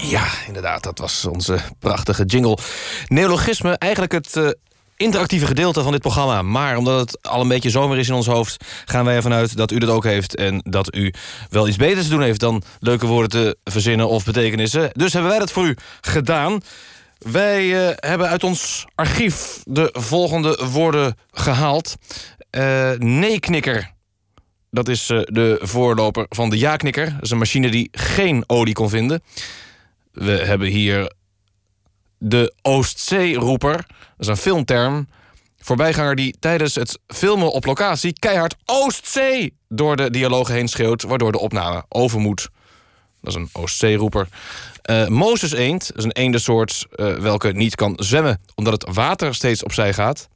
Ja, 0.00 0.24
inderdaad, 0.46 0.82
dat 0.82 0.98
was 0.98 1.24
onze 1.24 1.58
prachtige 1.78 2.24
jingle. 2.24 2.58
Neologisme, 3.06 3.76
eigenlijk 3.78 4.12
het 4.12 4.36
eh, 4.36 4.48
interactieve 4.96 5.46
gedeelte 5.46 5.82
van 5.82 5.92
dit 5.92 6.00
programma. 6.00 6.42
Maar 6.42 6.76
omdat 6.76 7.00
het 7.00 7.28
al 7.28 7.40
een 7.40 7.48
beetje 7.48 7.70
zomer 7.70 7.98
is 7.98 8.08
in 8.08 8.14
ons 8.14 8.26
hoofd... 8.26 8.64
gaan 8.84 9.04
wij 9.04 9.16
ervan 9.16 9.32
uit 9.32 9.56
dat 9.56 9.70
u 9.70 9.78
dat 9.78 9.90
ook 9.90 10.04
heeft... 10.04 10.36
en 10.36 10.60
dat 10.64 10.94
u 10.94 11.14
wel 11.48 11.68
iets 11.68 11.76
beters 11.76 12.04
te 12.04 12.10
doen 12.10 12.22
heeft 12.22 12.40
dan 12.40 12.62
leuke 12.80 13.06
woorden 13.06 13.30
te 13.30 13.56
verzinnen 13.64 14.08
of 14.08 14.24
betekenissen. 14.24 14.90
Dus 14.92 15.12
hebben 15.12 15.30
wij 15.30 15.40
dat 15.40 15.52
voor 15.52 15.66
u 15.66 15.76
gedaan. 16.00 16.60
Wij 17.20 17.88
eh, 17.88 17.96
hebben 17.96 18.28
uit 18.28 18.44
ons 18.44 18.86
archief 18.94 19.62
de 19.64 19.88
volgende 19.92 20.68
woorden 20.72 21.16
gehaald. 21.30 21.96
Eh 22.50 22.92
nee-knikker. 22.98 23.92
Dat 24.70 24.88
is 24.88 25.10
eh, 25.10 25.20
de 25.24 25.58
voorloper 25.62 26.26
van 26.28 26.50
de 26.50 26.58
ja-knikker. 26.58 27.12
Dat 27.12 27.22
is 27.22 27.30
een 27.30 27.38
machine 27.38 27.70
die 27.70 27.88
geen 27.92 28.44
olie 28.46 28.74
kon 28.74 28.88
vinden. 28.88 29.22
We 30.12 30.30
hebben 30.30 30.68
hier 30.68 31.12
de 32.18 32.54
Oostzee-roeper. 32.62 33.76
Dat 33.76 33.86
is 34.18 34.26
een 34.26 34.36
filmterm. 34.36 35.08
Voorbijganger 35.58 36.14
die 36.14 36.34
tijdens 36.38 36.74
het 36.74 36.98
filmen 37.06 37.52
op 37.52 37.64
locatie... 37.64 38.12
keihard 38.18 38.56
Oostzee 38.64 39.54
door 39.68 39.96
de 39.96 40.10
dialogen 40.10 40.54
heen 40.54 40.68
schreeuwt... 40.68 41.02
waardoor 41.02 41.32
de 41.32 41.38
opname 41.38 41.84
over 41.88 42.20
moet. 42.20 42.48
Dat 43.20 43.34
is 43.34 43.40
een 43.40 43.48
Oostzee-roeper. 43.52 44.28
Eh 44.82 45.06
Mozes 45.06 45.52
eend 45.52 45.86
dat 45.86 45.96
is 45.96 46.04
een 46.04 46.12
eendensoort 46.12 46.86
eh, 46.94 47.14
welke 47.14 47.52
niet 47.52 47.74
kan 47.74 47.92
zwemmen... 47.96 48.40
omdat 48.54 48.72
het 48.72 48.94
water 48.94 49.34
steeds 49.34 49.62
opzij 49.62 49.92
gaat. 49.92 50.28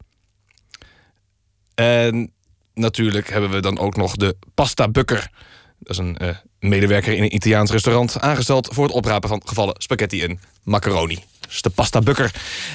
En 1.74 2.33
natuurlijk 2.74 3.30
hebben 3.30 3.50
we 3.50 3.61
dan 3.61 3.78
ook 3.78 3.96
nog 3.96 4.16
de 4.16 4.37
pasta 4.54 4.88
bukker. 4.88 5.30
Dat 5.78 5.90
is 5.90 5.98
een 5.98 6.16
eh, 6.16 6.37
medewerker 6.59 7.12
in 7.12 7.22
een 7.22 7.35
Italiaans 7.35 7.70
restaurant... 7.70 8.20
aangesteld 8.20 8.68
voor 8.72 8.85
het 8.85 8.94
oprapen 8.94 9.28
van 9.28 9.42
gevallen 9.44 9.74
spaghetti 9.78 10.22
en 10.22 10.40
macaroni. 10.62 11.18
Dat 11.44 11.54
is 11.54 11.62
de 11.62 11.70
pasta 11.70 12.00
bukker. 12.00 12.30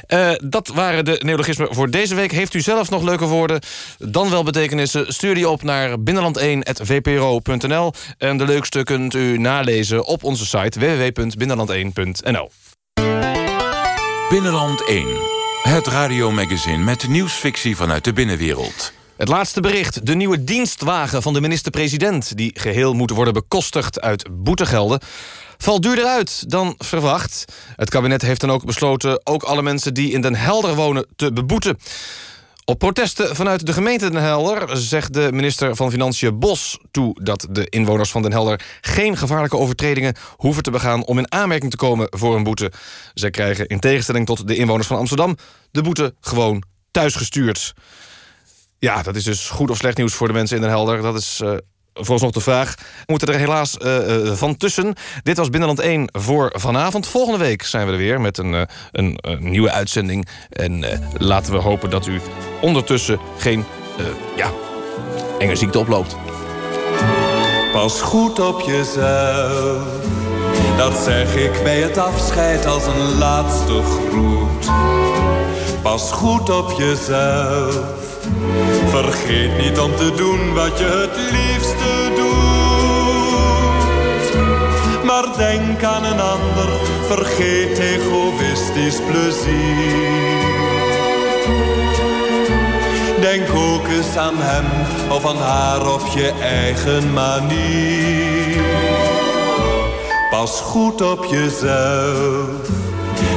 Eh, 0.07 0.31
dat 0.43 0.67
waren 0.67 1.05
de 1.05 1.21
neologismen 1.25 1.73
voor 1.75 1.89
deze 1.89 2.15
week. 2.15 2.31
Heeft 2.31 2.53
u 2.53 2.61
zelf 2.61 2.89
nog 2.89 3.03
leuke 3.03 3.25
woorden, 3.25 3.61
dan 3.97 4.29
wel 4.29 4.43
betekenissen... 4.43 5.13
stuur 5.13 5.35
die 5.35 5.49
op 5.49 5.63
naar 5.63 5.95
binnenland1.vpro.nl. 5.97 7.93
En 8.17 8.37
de 8.37 8.45
leukste 8.45 8.83
kunt 8.83 9.13
u 9.13 9.37
nalezen 9.37 10.05
op 10.05 10.23
onze 10.23 10.45
site 10.45 10.79
www.binnenland1.nl. 10.79 12.51
Binnenland 14.29 14.87
1. 14.87 15.07
Het 15.63 15.87
radiomagazine 15.87 16.83
met 16.83 17.07
nieuwsfictie 17.07 17.75
vanuit 17.75 18.03
de 18.03 18.13
binnenwereld. 18.13 18.93
Het 19.17 19.27
laatste 19.27 19.61
bericht. 19.61 20.05
De 20.05 20.15
nieuwe 20.15 20.43
dienstwagen 20.43 21.21
van 21.21 21.33
de 21.33 21.41
minister-president... 21.41 22.37
die 22.37 22.51
geheel 22.53 22.93
moet 22.93 23.09
worden 23.09 23.33
bekostigd 23.33 24.01
uit 24.01 24.27
boetegelden... 24.31 24.99
valt 25.63 25.83
duurder 25.83 26.05
uit 26.05 26.49
dan 26.49 26.75
verwacht. 26.77 27.45
Het 27.75 27.89
kabinet 27.89 28.21
heeft 28.21 28.41
dan 28.41 28.51
ook 28.51 28.65
besloten... 28.65 29.21
ook 29.23 29.43
alle 29.43 29.61
mensen 29.61 29.93
die 29.93 30.11
in 30.11 30.21
Den 30.21 30.35
Helder 30.35 30.75
wonen 30.75 31.07
te 31.15 31.33
beboeten. 31.33 31.77
Op 32.65 32.79
protesten 32.79 33.35
vanuit 33.35 33.65
de 33.65 33.73
gemeente 33.73 34.09
Den 34.09 34.21
Helder 34.21 34.77
zegt 34.77 35.13
de 35.13 35.29
minister 35.31 35.75
van 35.75 35.91
Financiën 35.91 36.39
Bos 36.39 36.79
toe 36.91 37.23
dat 37.23 37.47
de 37.49 37.65
inwoners 37.69 38.11
van 38.11 38.21
Den 38.21 38.31
Helder 38.31 38.61
geen 38.81 39.17
gevaarlijke 39.17 39.57
overtredingen 39.57 40.15
hoeven 40.35 40.63
te 40.63 40.71
begaan 40.71 41.05
om 41.05 41.17
in 41.17 41.31
aanmerking 41.31 41.71
te 41.71 41.77
komen 41.77 42.07
voor 42.09 42.35
een 42.35 42.43
boete. 42.43 42.71
Zij 43.13 43.29
krijgen 43.29 43.67
in 43.67 43.79
tegenstelling 43.79 44.25
tot 44.25 44.47
de 44.47 44.55
inwoners 44.55 44.87
van 44.87 44.97
Amsterdam 44.97 45.37
de 45.71 45.81
boete 45.81 46.13
gewoon 46.19 46.63
thuisgestuurd. 46.91 47.73
Ja, 48.79 49.01
dat 49.01 49.15
is 49.15 49.23
dus 49.23 49.49
goed 49.49 49.69
of 49.69 49.77
slecht 49.77 49.97
nieuws 49.97 50.13
voor 50.13 50.27
de 50.27 50.33
mensen 50.33 50.55
in 50.55 50.61
Den 50.61 50.71
Helder. 50.71 51.01
Dat 51.01 51.17
is 51.17 51.39
eh 51.43 51.53
vooralsnog 51.99 52.31
de 52.31 52.39
vraag. 52.39 52.75
We 52.77 52.83
moeten 53.05 53.27
er 53.27 53.39
helaas 53.39 53.77
eh, 53.77 54.15
eh, 54.15 54.33
van 54.33 54.57
tussen. 54.57 54.93
Dit 55.23 55.37
was 55.37 55.49
Binnenland 55.49 55.79
1 55.79 56.09
voor 56.11 56.53
vanavond. 56.55 57.07
Volgende 57.07 57.39
week 57.39 57.63
zijn 57.63 57.85
we 57.85 57.91
er 57.91 57.97
weer 57.97 58.21
met 58.21 58.37
een, 58.37 58.53
eh, 58.53 58.61
een, 58.91 59.19
nieuwe 59.39 59.71
uitzending. 59.71 60.27
En 60.49 60.85
laten 61.17 61.53
we 61.53 61.59
hopen 61.59 61.89
dat 61.89 62.07
u 62.07 62.21
ondertussen 62.61 63.19
geen 63.37 63.65
ja, 64.35 64.51
enge 65.39 65.55
ziekte 65.55 65.79
oploopt. 65.79 66.15
Pas 67.71 68.01
goed 68.01 68.39
op 68.39 68.61
jezelf. 68.61 69.83
Dat 70.77 70.97
zeg 70.97 71.35
ik 71.35 71.63
bij 71.63 71.81
het 71.81 71.97
afscheid 71.97 72.65
als 72.65 72.85
een 72.85 73.17
laatste 73.17 73.81
groet. 73.83 74.71
Pas 75.81 76.11
goed 76.11 76.49
op 76.49 76.71
jezelf. 76.77 78.08
Vergeet 78.89 79.57
niet 79.57 79.79
om 79.79 79.95
te 79.95 80.11
doen 80.15 80.53
wat 80.53 80.79
je 80.79 80.85
het 80.85 81.15
liefste 81.31 82.11
doet. 82.15 82.49
Maar 85.05 85.37
denk 85.37 85.83
aan 85.83 86.03
een 86.03 86.19
ander, 86.19 86.69
vergeet 87.07 87.77
egoïstisch 87.77 89.01
plezier. 89.07 90.47
Denk 93.21 93.49
ook 93.55 93.87
eens 93.87 94.17
aan 94.17 94.37
hem 94.37 94.65
of 95.11 95.25
aan 95.25 95.37
haar 95.37 95.93
op 95.93 96.07
je 96.15 96.31
eigen 96.41 97.13
manier. 97.13 98.63
Pas 100.29 100.61
goed 100.61 101.01
op 101.01 101.25
jezelf, 101.25 102.69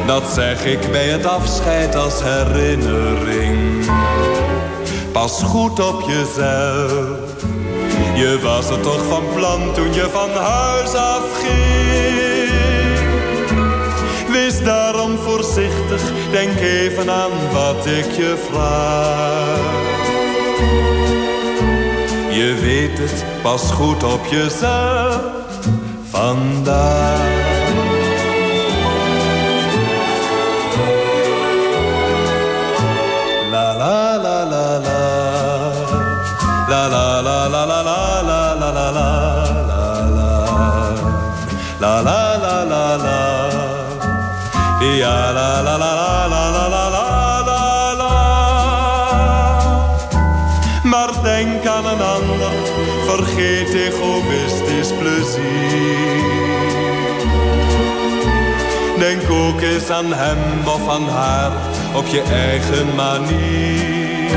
dat 0.07 0.23
zeg 0.35 0.65
ik 0.65 0.91
bij 0.91 1.09
het 1.09 1.27
afscheid 1.27 1.95
als 1.95 2.23
herinnering. 2.23 3.62
Pas 5.23 5.43
goed 5.43 5.81
op 5.81 6.01
jezelf, 6.01 7.17
Je 8.15 8.39
was 8.43 8.71
er 8.71 8.81
toch 8.81 9.05
van 9.09 9.23
plan 9.35 9.73
toen 9.75 9.95
je 9.95 10.09
van 10.13 10.31
huis 10.31 10.95
afging. 10.95 12.51
Wees 14.33 14.63
daarom 14.63 15.19
voorzichtig, 15.19 16.03
denk 16.31 16.61
even 16.61 17.11
aan 17.11 17.31
wat 17.53 17.87
ik 17.87 18.11
je 18.11 18.37
vraag. 18.51 19.59
Je 22.31 22.59
weet 22.61 22.99
het, 22.99 23.25
pas 23.43 23.71
goed 23.71 24.03
op 24.03 24.27
jezelf 24.27 25.21
vandaag. 26.11 27.32
Denk 58.99 59.31
ook 59.31 59.61
eens 59.61 59.91
aan 59.91 60.13
hem 60.13 60.67
of 60.67 60.89
aan 60.89 61.09
haar 61.09 61.53
op 61.95 62.07
je 62.07 62.23
eigen 62.23 62.95
manier. 62.95 64.37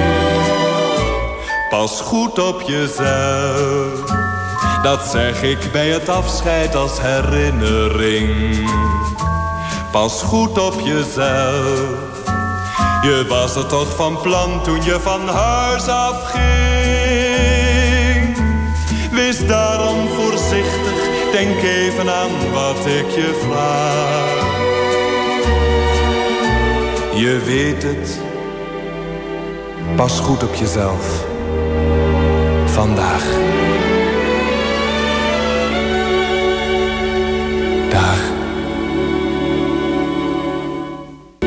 Pas 1.69 2.01
goed 2.01 2.39
op 2.39 2.61
jezelf, 2.61 3.89
dat 4.83 5.03
zeg 5.11 5.41
ik 5.41 5.71
bij 5.71 5.89
het 5.89 6.09
afscheid 6.09 6.75
als 6.75 7.01
herinnering. 7.01 8.69
Pas 9.91 10.21
goed 10.21 10.59
op 10.59 10.79
jezelf, 10.79 11.89
je 13.01 13.25
was 13.29 13.55
er 13.55 13.67
toch 13.67 13.95
van 13.95 14.21
plan 14.21 14.63
toen 14.63 14.83
je 14.83 14.99
van 14.99 15.27
huis 15.27 15.87
afging. 15.87 16.45
Wees 19.11 19.47
daarom 19.47 20.07
voorzichtig, 20.45 21.31
denk 21.31 21.61
even 21.63 22.09
aan 22.09 22.51
wat 22.53 22.85
ik 22.85 23.09
je 23.09 23.41
vraag. 23.47 24.53
Je 27.15 27.41
weet 27.45 27.83
het. 27.83 28.19
Pas 29.95 30.19
goed 30.19 30.43
op 30.43 30.53
jezelf. 30.53 31.25
Vandaag. 32.65 33.23